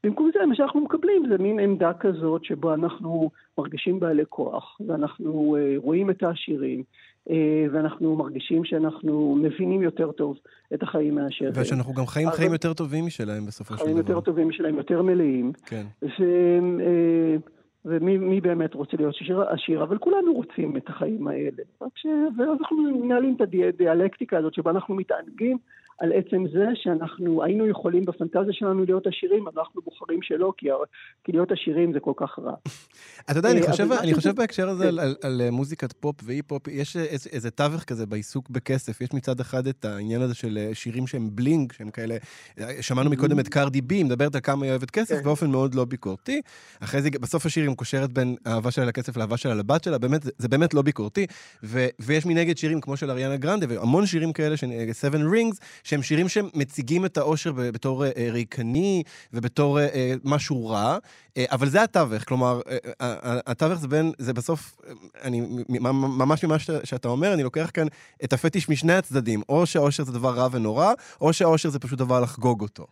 [0.04, 5.56] במקום זה, מה שאנחנו מקבלים זה מין עמדה כזאת שבו אנחנו מרגישים בעלי כוח, ואנחנו
[5.56, 6.82] uh, רואים את העשירים,
[7.28, 7.32] uh,
[7.72, 10.38] ואנחנו מרגישים שאנחנו מבינים יותר טוב
[10.74, 11.50] את החיים מאשר...
[11.54, 12.30] ושאנחנו גם חיים.
[12.30, 13.84] חיים יותר טובים משלהם בסופו של דבר.
[13.84, 15.52] חיים יותר טובים משלהם, יותר מלאים.
[15.66, 15.86] כן.
[16.02, 16.24] ו...
[17.84, 21.62] ומי באמת רוצה להיות עשיר, עשיר, אבל כולנו רוצים את החיים האלה.
[21.82, 22.06] רק ש...
[22.38, 25.58] ואז אנחנו מנהלים את הדיאלקטיקה הזאת שבה אנחנו מתענגים
[25.98, 30.66] על עצם זה שאנחנו היינו יכולים בפנטזיה שלנו להיות עשירים, אבל אנחנו בוחרים שלא, כי,
[31.24, 32.54] כי להיות עשירים זה כל כך רע.
[33.30, 36.68] אתה יודע, אני אה, חושב, אני חושב בהקשר הזה על, על, על מוזיקת פופ ואי-פופ,
[36.68, 39.00] יש איזה, איזה תווך כזה בעיסוק בכסף.
[39.00, 42.16] יש מצד אחד את העניין הזה של שירים שהם בלינג, שהם כאלה,
[42.80, 45.22] שמענו מקודם את קרדי בי, מדברת על כמה היא אוהבת כסף כן.
[45.22, 46.40] באופן מאוד לא ביקורתי.
[46.80, 50.22] אחרי זה, בסוף השיר היא מקושרת בין האהבה שלה לכסף לאהבה שלה לבת שלה, באמת,
[50.38, 51.26] זה באמת לא ביקורתי.
[51.62, 54.54] ו, ויש מנגד שירים כמו של אריאנה גרנדה, והמון שירים כאלה,
[55.02, 60.98] Seven Rings, שהם שירים שמציגים את האושר בתור אה, ריקני ובתור אה, משהו רע,
[61.36, 62.60] אה, אבל זה התווך, כלומר,
[63.46, 64.80] התווך זה בין, זה בסוף,
[65.24, 65.42] אני,
[66.18, 67.86] ממש ממה שאתה אומר, אני לוקח כאן
[68.24, 72.20] את הפטיש משני הצדדים, או שהאושר זה דבר רע ונורא, או שהאושר זה פשוט דבר
[72.20, 72.86] לחגוג אותו.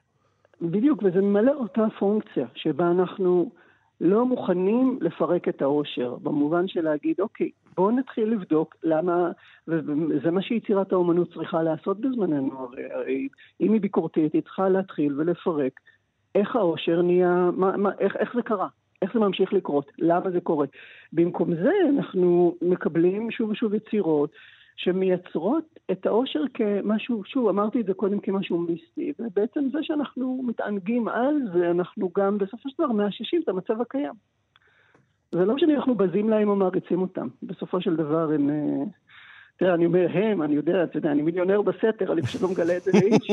[0.62, 3.50] בדיוק, וזה ממלא אותה פונקציה, שבה אנחנו...
[4.00, 7.50] לא מוכנים לפרק את העושר, במובן של להגיד, אוקיי,
[7.80, 9.30] בואו נתחיל לבדוק למה,
[9.68, 13.28] וזה מה שיצירת האומנות צריכה לעשות בזמננו, הרי, הרי
[13.60, 15.80] אם היא ביקורתית, היא צריכה להתחיל ולפרק
[16.34, 18.68] איך העושר נהיה, מה, מה, איך, איך זה קרה,
[19.02, 20.66] איך זה ממשיך לקרות, למה זה קורה.
[21.12, 24.30] במקום זה אנחנו מקבלים שוב ושוב יצירות
[24.76, 31.08] שמייצרות את האושר כמשהו, שוב, אמרתי את זה קודם כמשהו מיסטי, ובעצם זה שאנחנו מתענגים
[31.08, 34.14] על זה, אנחנו גם בסופו של דבר מאששים את המצב הקיים.
[35.32, 37.28] זה לא משנה אנחנו בזים להם או מעריצים אותם.
[37.42, 38.84] בסופו של דבר הם, אה,
[39.56, 42.76] תראה, אני אומר הם, אני יודע, אתה יודע, אני מיליונר בסתר, אני פשוט לא מגלה
[42.76, 43.30] את זה לאיש.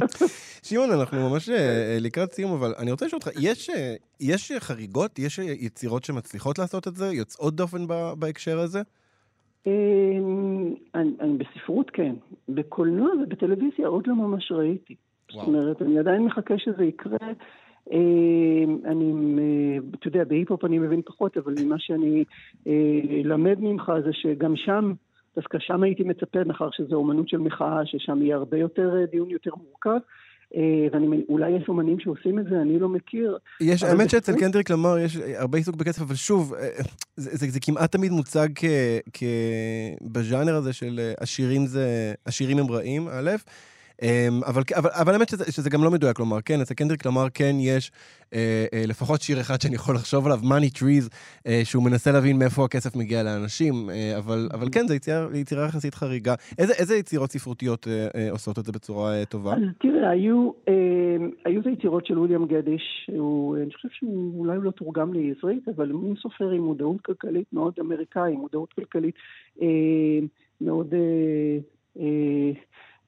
[0.68, 5.18] שמעון, אנחנו ממש אה, לקראת סיום, אבל אני רוצה לשאול אותך, יש, אה, יש חריגות?
[5.18, 7.06] יש יצירות שמצליחות לעשות את זה?
[7.06, 7.86] יוצאות דופן
[8.18, 8.82] בהקשר הזה?
[9.66, 12.14] אמ, אני, אני בספרות כן,
[12.48, 14.94] בקולנוע ובטלוויזיה עוד לא ממש ראיתי.
[15.32, 15.46] וואו.
[15.46, 17.16] זאת אומרת, אני עדיין מחכה שזה יקרה.
[17.92, 22.24] אמ, אני, אה, אתה יודע, בהיפ-הופ אני מבין פחות, אבל ממה שאני
[22.66, 22.72] אה,
[23.24, 24.92] למד ממך זה שגם שם,
[25.36, 29.30] דווקא שם הייתי מצפה, מאחר שזו אומנות של מחאה, ששם יהיה הרבה יותר אה, דיון
[29.30, 29.98] יותר מורכב.
[30.92, 33.38] ואולי יש אומנים שעושים את זה, אני לא מכיר.
[33.60, 34.32] יש, האמת שאצל.
[34.40, 36.54] קנדריק למר יש הרבה עיסוק בכסף, אבל שוב,
[37.16, 38.64] זה, זה, זה כמעט תמיד מוצג כ,
[39.12, 39.22] כ,
[40.02, 43.30] בז'אנר הזה של עשירים זה, עשירים הם רעים, א',
[44.46, 47.56] אבל, אבל, אבל האמת שזה, שזה גם לא מדויק לומר, כן, אצל קנדריק למר כן
[47.60, 47.92] יש
[48.34, 51.08] אה, אה, לפחות שיר אחד שאני יכול לחשוב עליו, Money Trees,
[51.46, 55.64] אה, שהוא מנסה להבין מאיפה הכסף מגיע לאנשים, אה, אבל, אבל כן, זו יצירה, יצירה
[55.66, 56.34] יחסית חריגה.
[56.58, 59.52] איזה, איזה יצירות ספרותיות אה, אה, עושות את זה בצורה אה, טובה?
[59.52, 60.74] אז תראה, היו, אה,
[61.44, 65.68] היו את היצירות של וויליאם גדיש, הוא, אני חושב שהוא אולי הוא לא תורגם לעברית,
[65.76, 69.14] אבל הוא סופר עם מודעות כלכלית מאוד אמריקאי, מודעות כלכלית
[69.62, 69.66] אה,
[70.60, 70.98] מאוד, אה,
[72.00, 72.52] אה, אה,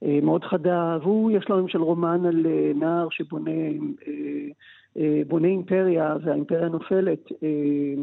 [0.02, 4.12] מאוד חדה, והוא, יש לו למשל רומן על אה, נער שבונה אה,
[4.98, 7.32] אה, בונה אימפריה, והאימפריה נופלת.
[7.42, 8.02] אה,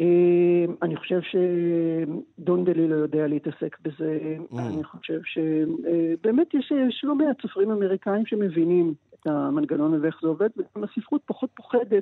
[0.00, 4.36] אה, אני חושב שדון דלי לא יודע להתעסק בזה.
[4.50, 4.58] Mm.
[4.58, 10.28] אני חושב שבאמת יש, יש לא מעט סופרים אמריקאים שמבינים את המנגנון הזה, איך זה
[10.28, 11.98] עובד, וגם הספרות פחות פוחדת אה,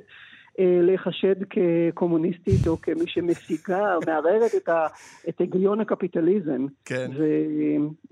[0.59, 4.87] להיחשד כקומוניסטית או כמי שמשיגה או מערערת את, ה,
[5.29, 6.65] את היגיון הקפיטליזם.
[6.85, 7.11] כן.
[7.17, 7.23] ו,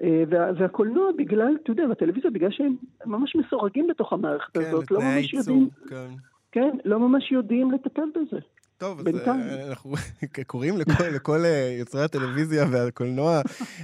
[0.04, 4.92] אה, וה, והקולנוע בגלל, אתה יודע, והטלוויזיה בגלל שהם ממש מסורגים בתוך המערכת כן, הזאת,
[4.92, 6.08] לא ממש הייצור, יודעים, כן.
[6.52, 8.40] כן, לא ממש יודעים לטפל בזה.
[8.78, 9.42] טוב, אז בינתיים.
[9.42, 9.94] אה, אנחנו
[10.48, 13.42] קוראים לכל, לכל אה, יוצרי הטלוויזיה והקולנוע,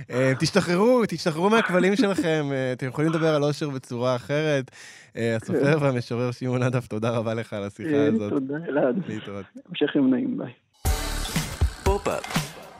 [0.09, 4.71] אה, תשתחררו, תשתחררו מהכבלים שלכם, אתם יכולים לדבר על אושר בצורה אחרת.
[5.15, 8.29] הסופר והמשורר שמעון נדב, תודה רבה לך על השיחה הזאת.
[8.29, 8.95] תודה, אלעד.
[9.07, 9.45] להתראות.
[9.69, 10.53] המשך יום נעים, ביי.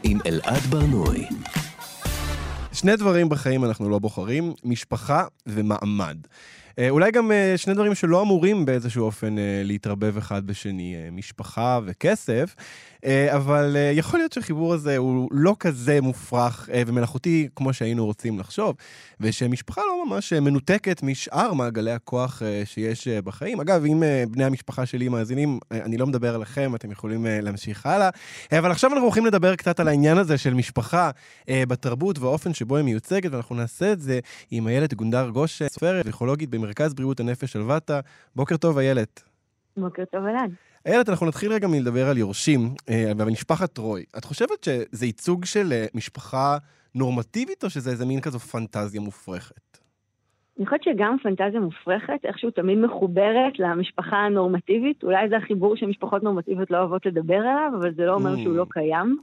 [0.04, 1.28] עם אלעד ברנועי.
[2.74, 6.18] שני דברים בחיים אנחנו לא בוחרים, משפחה ומעמד.
[6.80, 11.80] אה, אולי גם אה, שני דברים שלא אמורים באיזשהו אופן אה, להתערבב אחד בשני, משפחה
[11.86, 12.56] וכסף,
[13.06, 18.40] אבל אה, יכול להיות שהחיבור הזה הוא לא כזה מופרך אה, ומלאכותי כמו שהיינו רוצים
[18.40, 18.76] לחשוב,
[19.20, 23.60] ושמשפחה לא ממש אה, מנותקת משאר מעגלי הכוח אה, שיש אה, בחיים.
[23.60, 27.42] אגב, אם אה, בני המשפחה שלי מאזינים, אה, אני לא מדבר עליכם, אתם יכולים אה,
[27.42, 28.10] להמשיך הלאה.
[28.54, 31.12] אה, אבל עכשיו אנחנו הולכים לדבר קצת על העניין הזה של משפחה
[31.50, 34.20] אה, בתרבות והאופן שבו היא מיוצגת, ואנחנו נעשה את זה
[34.52, 38.00] עם איילת גונדר גוש, אה, סופרת פסיכולוגית במרכז בריאות הנפש שלוותה.
[38.36, 39.24] בוקר טוב, איילת.
[39.78, 40.73] בוקר טוב, אלעד.
[40.86, 44.04] איילת, אנחנו נתחיל רגע מלדבר על יורשים, אה, ומשפחת טרוי.
[44.18, 46.58] את חושבת שזה ייצוג של אה, משפחה
[46.96, 49.78] נורמטיבית, או שזה איזה מין כזו פנטזיה מופרכת?
[50.58, 55.04] אני חושבת שגם פנטזיה מופרכת איכשהו תמיד מחוברת למשפחה הנורמטיבית.
[55.04, 58.40] אולי זה החיבור שמשפחות נורמטיביות לא אוהבות לדבר עליו, אבל זה לא אומר Mm.
[58.44, 59.18] שהוא לא קיים.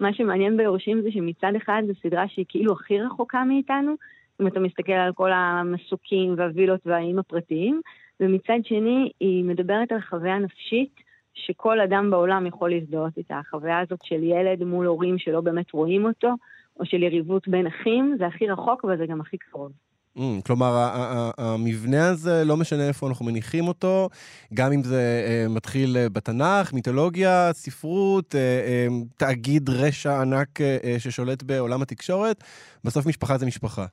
[0.00, 3.94] מה שמעניין ביורשים זה שמצד אחד זו סדרה שהיא כאילו הכי רחוקה מאיתנו,
[4.40, 7.80] אם אתה מסתכל על כל המסוקים והווילות והאיים הפרטיים,
[8.20, 10.94] ומצד שני היא מדברת על חוויה נפשית
[11.34, 13.38] שכל אדם בעולם יכול להזדהות איתה.
[13.38, 16.34] החוויה הזאת של ילד מול הורים שלא באמת רואים אותו,
[16.80, 19.72] או של יריבות בין אחים, זה הכי רחוק אבל זה גם הכי קרוב.
[20.18, 20.90] Mm, כלומר,
[21.38, 24.08] המבנה הזה, לא משנה איפה אנחנו מניחים אותו,
[24.54, 30.76] גם אם זה אה, מתחיל אה, בתנ"ך, מיתולוגיה, ספרות, אה, אה, תאגיד רשע ענק אה,
[30.84, 32.44] אה, ששולט בעולם התקשורת,
[32.84, 33.86] בסוף משפחה זה משפחה.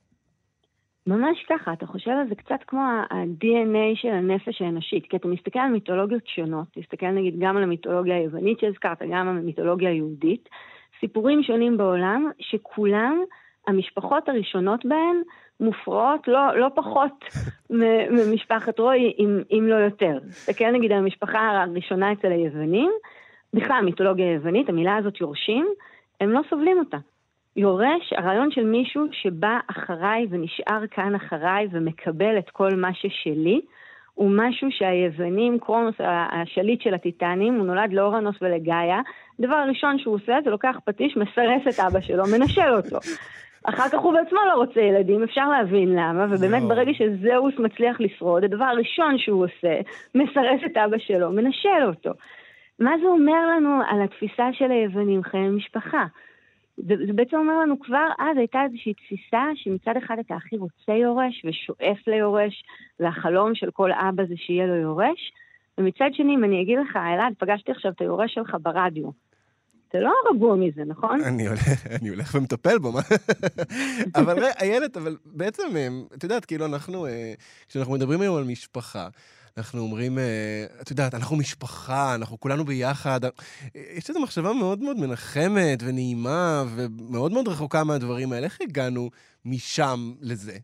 [1.08, 5.58] ממש ככה, אתה חושב על זה קצת כמו ה-DNA של הנפש האנושית, כי אתה מסתכל
[5.58, 10.48] על מיתולוגיות שונות, תסתכל נגיד גם על המיתולוגיה היוונית שהזכרת, גם על המיתולוגיה היהודית,
[11.00, 13.22] סיפורים שונים בעולם, שכולם,
[13.66, 15.22] המשפחות הראשונות בהן,
[15.60, 17.24] מופרעות לא, לא פחות
[18.16, 20.18] ממשפחת רוי, אם, אם לא יותר.
[20.28, 22.90] תסתכל נגיד על המשפחה הראשונה אצל היוונים,
[23.54, 25.66] בכלל, המיתולוגיה היוונית, המילה הזאת יורשים,
[26.20, 26.98] הם לא סובלים אותה.
[27.58, 33.60] יורש, הרעיון של מישהו שבא אחריי ונשאר כאן אחריי ומקבל את כל מה ששלי,
[34.14, 35.94] הוא משהו שהיוונים, קרונוס,
[36.32, 39.00] השליט של הטיטנים, הוא נולד לאורנוס ולגאיה,
[39.38, 42.98] הדבר הראשון שהוא עושה זה לוקח פטיש, מסרס את אבא שלו, מנשל אותו.
[43.64, 46.68] אחר כך הוא בעצמו לא רוצה ילדים, אפשר להבין למה, ובאמת יואו.
[46.68, 49.80] ברגע שזהוס מצליח לשרוד, הדבר הראשון שהוא עושה,
[50.14, 52.10] מסרס את אבא שלו, מנשל אותו.
[52.78, 56.04] מה זה אומר לנו על התפיסה של היוונים, חיי משפחה?
[56.86, 61.44] זה, בעצם אומר לנו כבר אז הייתה איזושהי תפיסה שמצד אחד אתה הכי רוצה יורש
[61.44, 62.64] ושואף ליורש,
[63.00, 65.32] והחלום של כל אבא זה שיהיה לו יורש,
[65.78, 69.10] ומצד שני, אם אני אגיד לך, אלעד, פגשתי עכשיו את היורש שלך ברדיו.
[69.88, 71.20] אתה לא רגוע מזה, נכון?
[71.20, 71.60] אני הולך,
[72.00, 73.00] אני הולך ומטפל בו, מה?
[74.20, 77.32] אבל איילת, אבל בעצם, אה, את יודעת, כאילו, אנחנו, אה,
[77.68, 79.08] כשאנחנו מדברים היום על משפחה,
[79.58, 83.20] אנחנו אומרים, אה, את יודעת, אנחנו משפחה, אנחנו כולנו ביחד.
[83.74, 88.44] יש איזו מחשבה מאוד מאוד מנחמת ונעימה ומאוד מאוד רחוקה מהדברים האלה.
[88.44, 89.10] איך הגענו
[89.44, 90.58] משם לזה?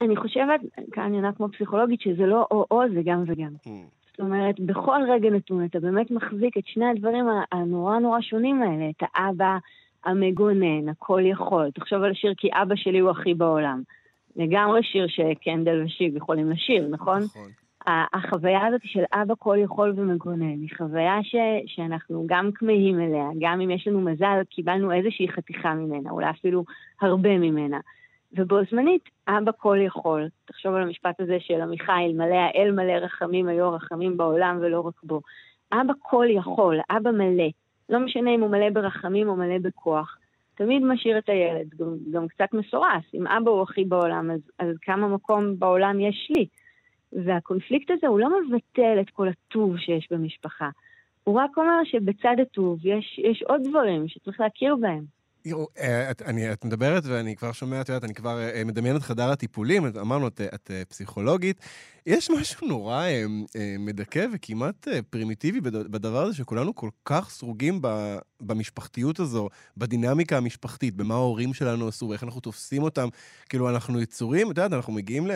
[0.00, 0.60] אני חושבת,
[0.92, 3.52] כאן אני יודעת כמו פסיכולוגית, שזה לא או-או, זה גם וגם.
[3.64, 3.68] Mm.
[4.10, 8.90] זאת אומרת, בכל רגע נתון אתה באמת מחזיק את שני הדברים הנורא נורא שונים האלה,
[8.90, 9.56] את האבא
[10.04, 11.70] המגונן, הכל יכול.
[11.74, 13.82] תחשוב על השיר כי אבא שלי הוא הכי בעולם.
[14.36, 17.22] לגמרי שיר שקנדל ושיג יכולים לשיר, נכון?
[17.22, 17.50] נכון.
[17.88, 21.34] החוויה הזאת של אבא כל יכול ומגונן, היא חוויה ש,
[21.66, 26.64] שאנחנו גם כמהים אליה, גם אם יש לנו מזל, קיבלנו איזושהי חתיכה ממנה, אולי אפילו
[27.00, 27.78] הרבה ממנה.
[28.32, 30.28] ובו זמנית, אבא כל יכול.
[30.44, 34.94] תחשוב על המשפט הזה של עמיחי, אלמלא האל מלא רחמים, היו רחמים בעולם ולא רק
[35.02, 35.20] בו.
[35.72, 37.48] אבא כל יכול, אבא מלא.
[37.88, 40.18] לא משנה אם הוא מלא ברחמים או מלא בכוח.
[40.56, 43.04] תמיד משאיר את הילד, גם, גם קצת מסורס.
[43.14, 46.46] אם אבא הוא הכי בעולם, אז, אז כמה מקום בעולם יש לי?
[47.12, 50.68] והקונפליקט הזה הוא לא מבטל את כל הטוב שיש במשפחה.
[51.24, 55.15] הוא רק אומר שבצד הטוב יש, יש עוד דברים שצריך להכיר בהם.
[55.78, 59.02] אה, את, אני, את מדברת ואני כבר שומע, את יודעת, אני כבר אה, מדמיין את
[59.02, 61.60] חדר הטיפולים, אמרנו, את, את אה, פסיכולוגית.
[62.06, 63.04] יש משהו נורא
[63.78, 67.80] מדכא וכמעט פרימיטיבי בדבר הזה, שכולנו כל כך סרוגים
[68.40, 73.08] במשפחתיות הזו, בדינמיקה המשפחתית, במה ההורים שלנו עשו, ואיך אנחנו תופסים אותם.
[73.48, 75.26] כאילו, אנחנו יצורים, את יודעת, אנחנו מגיעים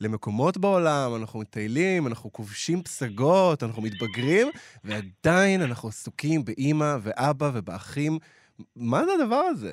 [0.00, 4.48] למקומות בעולם, אנחנו מטיילים, אנחנו כובשים פסגות, אנחנו מתבגרים,
[4.84, 8.18] ועדיין אנחנו עסוקים באימא ואבא ובאחים.
[8.76, 9.72] מה זה הדבר הזה?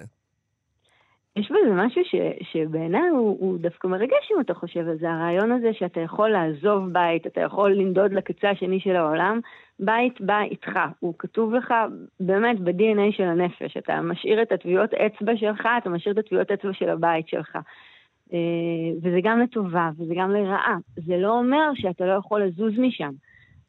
[1.37, 2.15] יש בזה משהו ש,
[2.51, 5.11] שבעיניי הוא, הוא דווקא מרגש אם אתה חושב על זה.
[5.11, 9.39] הרעיון הזה שאתה יכול לעזוב בית, אתה יכול לנדוד לקצה השני של העולם,
[9.79, 10.79] בית בא איתך.
[10.99, 11.73] הוא כתוב לך
[12.19, 13.77] באמת ב-DNA של הנפש.
[13.77, 17.55] אתה משאיר את הטביעות אצבע שלך, אתה משאיר את הטביעות אצבע של הבית שלך.
[18.33, 18.39] אה,
[19.01, 20.77] וזה גם לטובה וזה גם לרעה.
[20.95, 23.11] זה לא אומר שאתה לא יכול לזוז משם.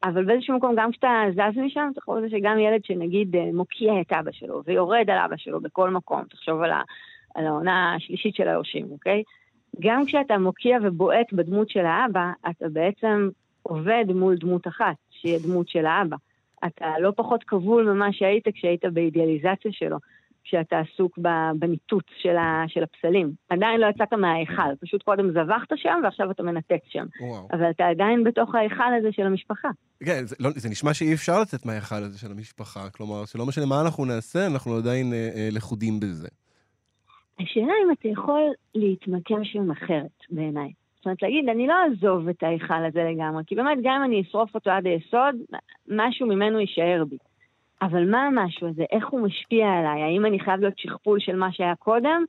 [0.02, 4.12] אבל באיזשהו מקום, גם כשאתה זז משם, על זה שגם ילד שנגיד אה, מוקיע את
[4.12, 6.82] אבא שלו ויורד על אבא שלו בכל מקום, תחשוב על, ה,
[7.34, 9.22] על העונה השלישית של היורשים, אוקיי?
[9.80, 13.28] גם כשאתה מוקיע ובועט בדמות של האבא, אתה בעצם
[13.62, 16.16] עובד מול דמות אחת, שהיא הדמות של האבא.
[16.66, 19.96] אתה לא פחות כבול ממה שהיית כשהיית באידיאליזציה שלו.
[20.48, 21.18] כשאתה עסוק
[21.58, 23.32] בניתוץ של, ה, של הפסלים.
[23.48, 27.06] עדיין לא יצאת מההיכל, פשוט קודם זבחת שם ועכשיו אתה מנתק שם.
[27.20, 27.48] וואו.
[27.52, 29.68] אבל אתה עדיין בתוך ההיכל הזה של המשפחה.
[30.04, 32.90] כן, זה, לא, זה נשמע שאי אפשר לצאת מההיכל הזה של המשפחה.
[32.90, 36.28] כלומר, שלא משנה מה אנחנו נעשה, אנחנו עדיין אה, אה, לכודים בזה.
[37.40, 38.42] השאלה אם אתה יכול
[38.74, 40.72] להתמקם שם אחרת, בעיניי.
[40.96, 44.22] זאת אומרת, להגיד, אני לא אעזוב את ההיכל הזה לגמרי, כי באמת, גם אם אני
[44.22, 45.34] אשרוף אותו עד היסוד,
[45.88, 47.16] משהו ממנו יישאר בי.
[47.82, 48.84] אבל מה המשהו הזה?
[48.92, 50.02] איך הוא משפיע עליי?
[50.02, 52.24] האם אני חייב להיות שכפול של מה שהיה קודם,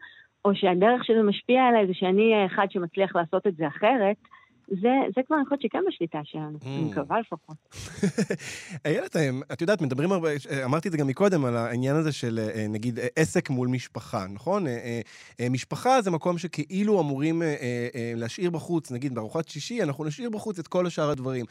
[0.45, 4.17] או שהדרך שזה משפיע עליי זה שאני אהיה אחד שמצליח לעשות את זה אחרת?
[4.71, 6.65] זה, זה כבר יכול להיות שכן בשליטה שלנו, mm.
[6.65, 7.57] אני מקווה לפחות.
[8.85, 9.15] איילת,
[9.53, 10.29] את יודעת, מדברים הרבה,
[10.65, 14.67] אמרתי את זה גם מקודם, על העניין הזה של אה, נגיד עסק מול משפחה, נכון?
[14.67, 15.01] אה,
[15.39, 17.41] אה, משפחה זה מקום שכאילו אמורים
[18.15, 21.45] להשאיר בחוץ, נגיד בארוחת שישי, אנחנו נשאיר בחוץ את כל השאר הדברים.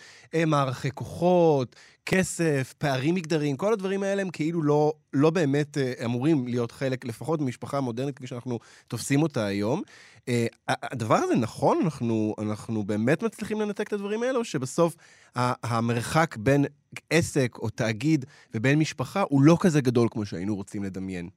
[0.46, 1.76] מערכי כוחות,
[2.06, 7.40] כסף, פערים מגדריים, כל הדברים האלה הם כאילו לא, לא באמת אמורים להיות חלק, לפחות
[7.40, 9.82] ממשפחה מודרנית כפי שאנחנו תופסים אותה היום.
[10.28, 11.78] אה, הדבר הזה נכון?
[11.84, 14.96] אנחנו, אנחנו באמת מצליחים לנתק את הדברים האלה, או שבסוף
[15.62, 16.64] המרחק בין
[17.10, 21.28] עסק או תאגיד ובין משפחה הוא לא כזה גדול כמו שהיינו רוצים לדמיין?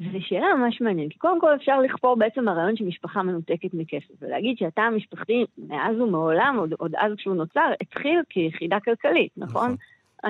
[0.00, 1.16] זו שאלה ממש מעניינת.
[1.18, 6.72] קודם כל אפשר לכפור בעצם הרעיון שמשפחה מנותקת מכסף, ולהגיד שהתא המשפחתי מאז ומעולם, עוד,
[6.78, 9.64] עוד אז כשהוא נוצר, התחיל כיחידה כלכלית, נכון?
[9.64, 9.76] נכון.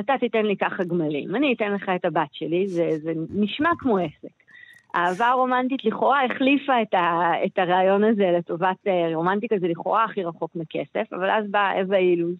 [0.00, 3.98] אתה תיתן לי ככה גמלים, אני אתן לך את הבת שלי, זה, זה נשמע כמו
[3.98, 4.47] עסק.
[4.94, 10.24] האהבה הרומנטית לכאורה החליפה את, ה, את הרעיון הזה לטובת אה, רומנטיקה, זה לכאורה הכי
[10.24, 12.36] רחוק מכסף, אבל אז באה אווה אילוז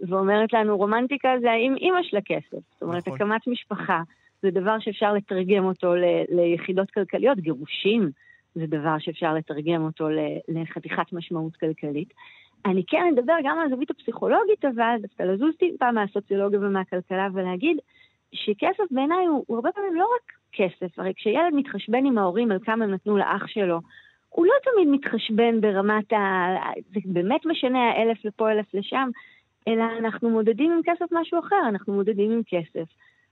[0.00, 2.58] ואומרת לנו, רומנטיקה זה האם אימא של הכסף.
[2.72, 3.14] זאת אומרת, נכון.
[3.14, 4.02] הקמת משפחה
[4.42, 8.10] זה דבר שאפשר לתרגם אותו ל, ליחידות כלכליות, גירושים
[8.54, 10.08] זה דבר שאפשר לתרגם אותו
[10.48, 12.14] לחתיכת משמעות כלכלית.
[12.66, 17.76] אני כן אדבר גם על הזווית הפסיכולוגית, אבל דווקא לזוז טיפה מהסוציולוגיה ומהכלכלה ולהגיד
[18.32, 20.98] שכסף בעיניי הוא, הוא הרבה פעמים לא רק כסף.
[20.98, 23.80] הרי כשילד מתחשבן עם ההורים על כמה הם נתנו לאח שלו,
[24.28, 26.46] הוא לא תמיד מתחשבן ברמת ה...
[26.94, 29.08] זה באמת משנה האלף לפה, אלף לשם,
[29.68, 32.88] אלא אנחנו מודדים עם כסף משהו אחר, אנחנו מודדים עם כסף.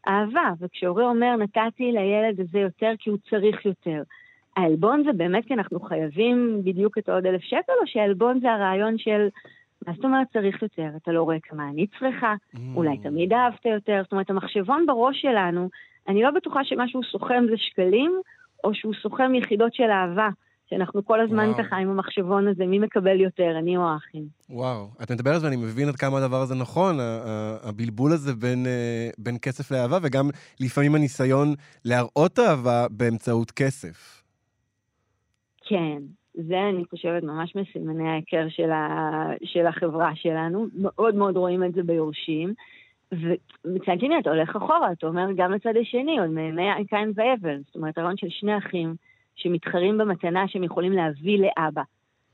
[0.08, 4.02] אהבה, וכשהורה אומר, נתתי לילד הזה יותר כי הוא צריך יותר.
[4.56, 8.98] העלבון זה באמת כי אנחנו חייבים בדיוק את העוד אלף שקל, או שהעלבון זה הרעיון
[8.98, 9.28] של
[9.86, 10.88] מה זאת אומרת צריך יותר?
[10.96, 12.34] אתה לא רואה כמה אני צריכה,
[12.74, 14.00] אולי תמיד אהבת יותר.
[14.02, 15.68] זאת אומרת, המחשבון בראש שלנו,
[16.08, 18.20] אני לא בטוחה שמה שהוא סוכם זה שקלים,
[18.64, 20.28] או שהוא סוכם יחידות של אהבה.
[20.70, 21.64] שאנחנו כל הזמן וואו.
[21.64, 24.24] ככה עם המחשבון הזה, מי מקבל יותר, אני או האחים.
[24.50, 26.96] וואו, את מדברת ואני מבין עד כמה הדבר הזה נכון,
[27.62, 30.30] הבלבול הזה בין, אה, בין כסף לאהבה, וגם
[30.60, 31.54] לפעמים הניסיון
[31.84, 34.22] להראות אהבה באמצעות כסף.
[35.68, 35.98] כן,
[36.34, 39.30] זה אני חושבת ממש מסימני ההיכר של, ה...
[39.44, 42.54] של החברה שלנו, מאוד מאוד רואים את זה ביורשים.
[43.12, 47.76] ומצד שני אתה הולך אחורה, אתה אומר גם לצד השני, עוד מימי קין והבל, זאת
[47.76, 48.94] אומרת הרעיון של שני אחים
[49.36, 51.82] שמתחרים במתנה שהם יכולים להביא לאבא.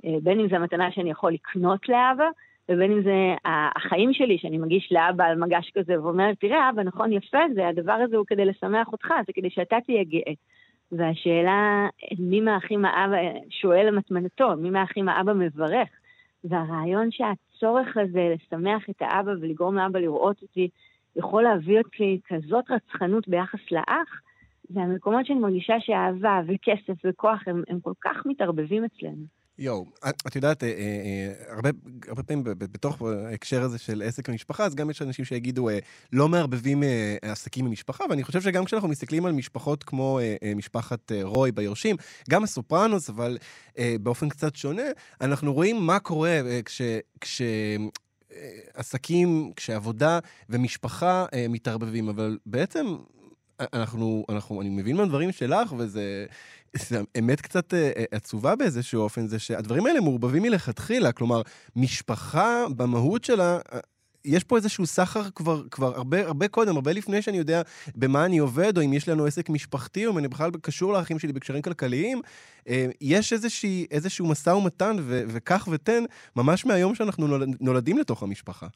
[0.05, 2.29] אה, בין אם זו המתנה שאני יכול לקנות לאבא,
[2.69, 7.13] ובין אם זה החיים שלי, שאני מגיש לאבא על מגש כזה ואומר, תראה אבא, נכון,
[7.13, 10.33] יפה זה, הדבר הזה הוא כדי לשמח אותך, זה כדי שאתה תהיה גאה.
[10.93, 13.17] והשאלה, מי מהאחים האבא
[13.51, 15.89] שואל למטמנתו, מי מהאחים האבא מברך.
[16.45, 17.11] והרעיון
[17.63, 20.69] שהצורך הזה לשמח את האבא ולגרום לאבא לראות אותי,
[21.17, 24.21] יכול להביא אותי כזאת רצחנות ביחס לאח,
[24.69, 29.42] זה המקומות שאני מרגישה שאהבה וכסף וכוח הם, הם כל כך מתערבבים אצלנו.
[29.59, 31.71] יואו, את, את יודעת, אה, אה, אה, הרבה,
[32.09, 35.79] הרבה פעמים בתוך ההקשר הזה של עסק ומשפחה, אז גם יש אנשים שיגידו, אה,
[36.13, 40.55] לא מערבבים אה, עסקים ממשפחה, ואני חושב שגם כשאנחנו מסתכלים על משפחות כמו אה, אה,
[40.55, 41.97] משפחת אה, רוי ביורשים,
[42.31, 43.39] גם הסופרנוס, אבל
[43.79, 44.87] אה, באופן קצת שונה,
[45.21, 46.83] אנחנו רואים מה קורה אה, כש...
[47.21, 47.43] כש
[48.33, 52.87] אה, עסקים, כשעבודה ומשפחה אה, מתערבבים, אבל בעצם
[53.61, 56.27] אה, אנחנו, אנחנו, אני מבין מהדברים שלך, וזה זה
[57.19, 61.13] אמת קצת אה, אה, עצובה באיזשהו אופן, זה שהדברים האלה מעורבבים מלכתחילה.
[61.13, 61.43] כלומר,
[61.77, 63.79] משפחה במהות שלה, אה,
[64.25, 67.63] יש פה איזשהו סחר כבר, כבר הרבה, הרבה קודם, הרבה לפני שאני יודע
[67.95, 71.19] במה אני עובד, או אם יש לנו עסק משפחתי, או אם אני בכלל קשור לאחים
[71.19, 72.21] שלי בקשרים כלכליים.
[73.01, 76.05] יש איזושהי, איזשהו משא ומתן, ו- וכך ותן,
[76.37, 78.67] ממש מהיום שאנחנו נולד, נולדים לתוך המשפחה.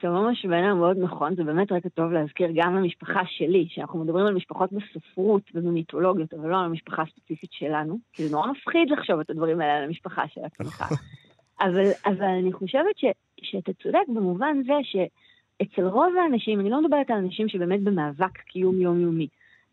[0.00, 4.04] אתה אומר משהו בעיניי מאוד נכון, זה באמת רגע טוב להזכיר גם למשפחה שלי, שאנחנו
[4.04, 8.90] מדברים על משפחות בספרות ובמיתולוגיות, אבל לא על המשפחה הספציפית שלנו, כי זה נורא מפחיד
[8.90, 10.84] לחשוב את הדברים האלה על המשפחה של עצמך.
[11.64, 13.04] אבל, אבל אני חושבת ש,
[13.42, 18.80] שאתה צודק במובן זה שאצל רוב האנשים, אני לא מדברת על אנשים שבאמת במאבק קיום
[18.80, 19.28] יומיומי,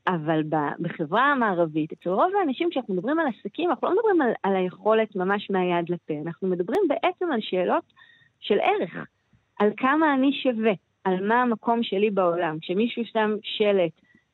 [0.08, 0.44] אבל
[0.80, 5.16] בחברה המערבית, אצל רוב האנשים, כשאנחנו מדברים על עסקים, אנחנו לא מדברים על, על היכולת
[5.16, 7.84] ממש מהיד לפה, אנחנו מדברים בעצם על שאלות
[8.40, 9.08] של ערך.
[9.60, 10.72] על כמה אני שווה,
[11.04, 12.58] על מה המקום שלי בעולם.
[12.62, 13.92] כשמישהו שם שלט,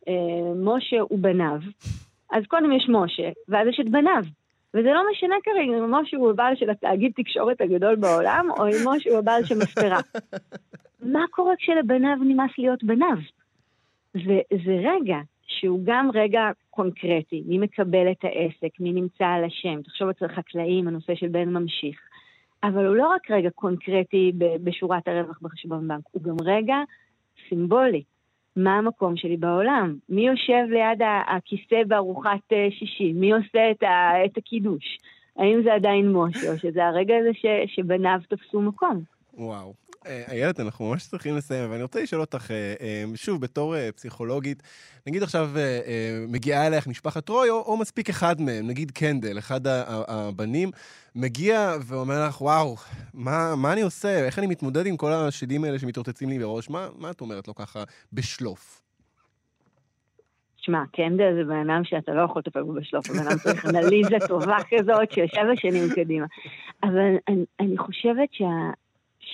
[0.07, 1.59] אה, משה ובניו,
[2.31, 4.23] אז קודם יש משה, ואז יש את בניו.
[4.73, 8.87] וזה לא משנה כרגע אם משה הוא הבעל של התאגיד תקשורת הגדול בעולם, או אם
[8.87, 9.99] משה הוא הבעל של מספרה.
[11.13, 13.17] מה קורה כשלבניו נמאס להיות בניו?
[14.15, 15.17] וזה רגע
[15.47, 19.81] שהוא גם רגע קונקרטי, מי מקבל את העסק, מי נמצא על השם.
[19.81, 21.99] תחשוב אצל חקלאים, הנושא של בן ממשיך.
[22.63, 26.75] אבל הוא לא רק רגע קונקרטי בשורת הרווח בחשבון בנק, הוא גם רגע
[27.49, 28.03] סימבולי.
[28.55, 29.95] מה המקום שלי בעולם?
[30.09, 33.13] מי יושב ליד הכיסא בארוחת שישי?
[33.13, 33.71] מי עושה
[34.25, 34.97] את הקידוש?
[35.37, 37.45] האם זה עדיין משה, או שזה הרגע הזה ש,
[37.75, 39.01] שבניו תפסו מקום?
[39.33, 39.73] וואו.
[40.05, 42.51] איילת, אנחנו ממש צריכים לסיים, אבל אני רוצה לשאול אותך,
[43.15, 44.63] שוב, בתור פסיכולוגית,
[45.07, 45.49] נגיד עכשיו
[46.27, 49.61] מגיעה אלייך משפחת רוי, או, או מספיק אחד מהם, נגיד קנדל, אחד
[50.07, 50.71] הבנים,
[51.15, 52.75] מגיע ואומר לך, וואו,
[53.13, 54.25] מה, מה אני עושה?
[54.25, 56.69] איך אני מתמודד עם כל השדים האלה שמתרוצצים לי בראש?
[56.69, 57.83] מה, מה את אומרת לו ככה
[58.13, 58.81] בשלוף?
[60.57, 64.15] שמע, קנדל זה בן אדם שאתה לא יכול לטפל בו בשלוף, הבן אדם צריך אנליזה
[64.27, 66.25] טובה כזאת של שבע שנים קדימה.
[66.83, 68.45] אבל אני, אני חושבת שה...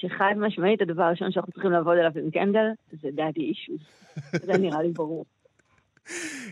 [0.02, 2.66] שחד משמעית הדבר הראשון שאנחנו צריכים לעבוד עליו עם קנדל
[3.02, 3.80] זה דאדי אישוז.
[4.34, 5.26] זה נראה לי ברור.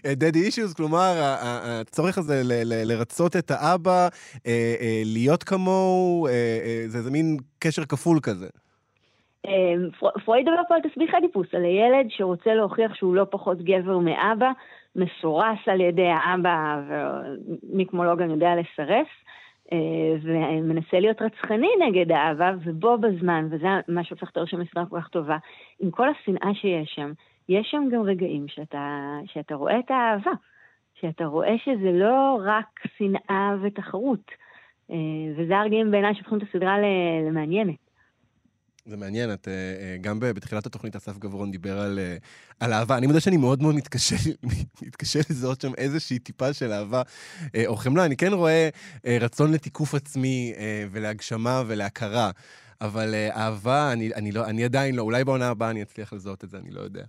[0.07, 4.07] דדי אישיוז, כלומר, הצורך הזה לרצות את האבא,
[5.05, 6.27] להיות כמוהו,
[6.87, 8.47] זה איזה מין קשר כפול כזה.
[10.25, 14.51] פרויד דבר פה על תסביך הדיפוס, על הילד שרוצה להוכיח שהוא לא פחות גבר מאבא,
[14.95, 19.07] מסורס על ידי האבא, ומי כמו לא גם יודע לסרס.
[20.22, 25.07] ומנסה להיות רצחני נגד האהבה, ובו בזמן, וזה מה שהופך את הרשם מספר כל כך
[25.07, 25.38] טובה,
[25.80, 27.11] עם כל השנאה שיש שם,
[27.49, 30.32] יש שם גם רגעים שאתה, שאתה רואה את האהבה,
[30.99, 34.32] שאתה רואה שזה לא רק שנאה ותחרות,
[35.36, 36.76] וזה הרגעים בעיניי שהופכים את הסדרה
[37.28, 37.86] למעניינת.
[38.88, 39.47] זה מעניין, את,
[40.01, 41.99] גם בתחילת התוכנית אסף גברון דיבר על,
[42.59, 42.97] על אהבה.
[42.97, 44.15] אני מודה שאני מאוד מאוד מתקשה,
[44.88, 47.01] מתקשה לזהות שם איזושהי טיפה של אהבה
[47.67, 48.05] או חמלה.
[48.05, 48.69] אני כן רואה
[49.21, 50.53] רצון לתיקוף עצמי
[50.91, 52.31] ולהגשמה ולהכרה,
[52.81, 56.49] אבל אהבה, אני, אני, לא, אני עדיין לא, אולי בעונה הבאה אני אצליח לזהות את
[56.49, 57.03] זה, אני לא יודע.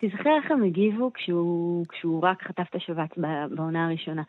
[0.00, 3.10] תזכר איך הם הגיבו כשהוא, כשהוא רק חטף את השבץ
[3.56, 4.22] בעונה הראשונה.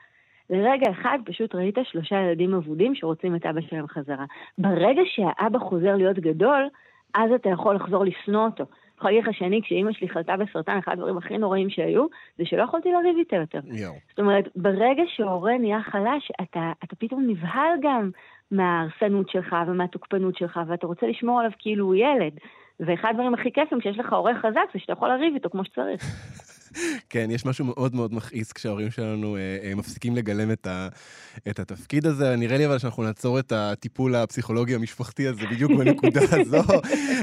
[0.49, 4.25] לרגע אחד פשוט ראית שלושה ילדים אבודים שרוצים את אבא שלהם חזרה.
[4.57, 6.69] ברגע שהאבא חוזר להיות גדול,
[7.13, 8.63] אז אתה יכול לחזור לשנוא אותו.
[8.63, 12.05] אני יכולה להגיד לך שאני, כשאימא שלי חלתה בסרטן, אחד הדברים הכי נוראים שהיו,
[12.37, 13.59] זה שלא יכולתי לריב איתה יותר.
[13.63, 13.93] יואו.
[14.09, 18.09] זאת אומרת, ברגע שהורה נהיה חלש, אתה, אתה פתאום נבהל גם
[18.51, 22.33] מההרסנות שלך ומהתוקפנות שלך, ואתה רוצה לשמור עליו כאילו הוא ילד.
[22.79, 26.01] ואחד הדברים הכי כיפים כשיש לך הורה חזק זה שאתה יכול לריב איתו כמו שצריך.
[27.09, 30.88] כן, יש משהו מאוד מאוד מכעיס כשההורים שלנו אה, אה, מפסיקים לגלם את, ה,
[31.49, 32.36] את התפקיד הזה.
[32.36, 36.63] נראה לי אבל שאנחנו נעצור את הטיפול הפסיכולוגי המשפחתי הזה בדיוק בנקודה הזו.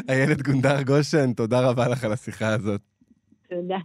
[0.08, 2.80] איילת גונדר גושן, תודה רבה לך על השיחה הזאת.
[3.48, 3.78] תודה.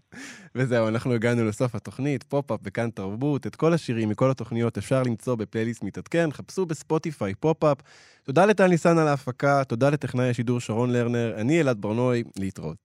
[0.56, 3.48] וזהו, אנחנו הגענו לסוף התוכנית, פופ-אפ וכאן תרבות.
[3.48, 7.78] את כל השירים מכל התוכניות אפשר למצוא בפלייליסט מתעדכן, חפשו בספוטיפיי פופ-אפ.
[8.24, 12.78] תודה לטל ניסן על ההפקה, תודה לטכנאי השידור שרון לרנר, אני אלעד ברנועי, להתראות.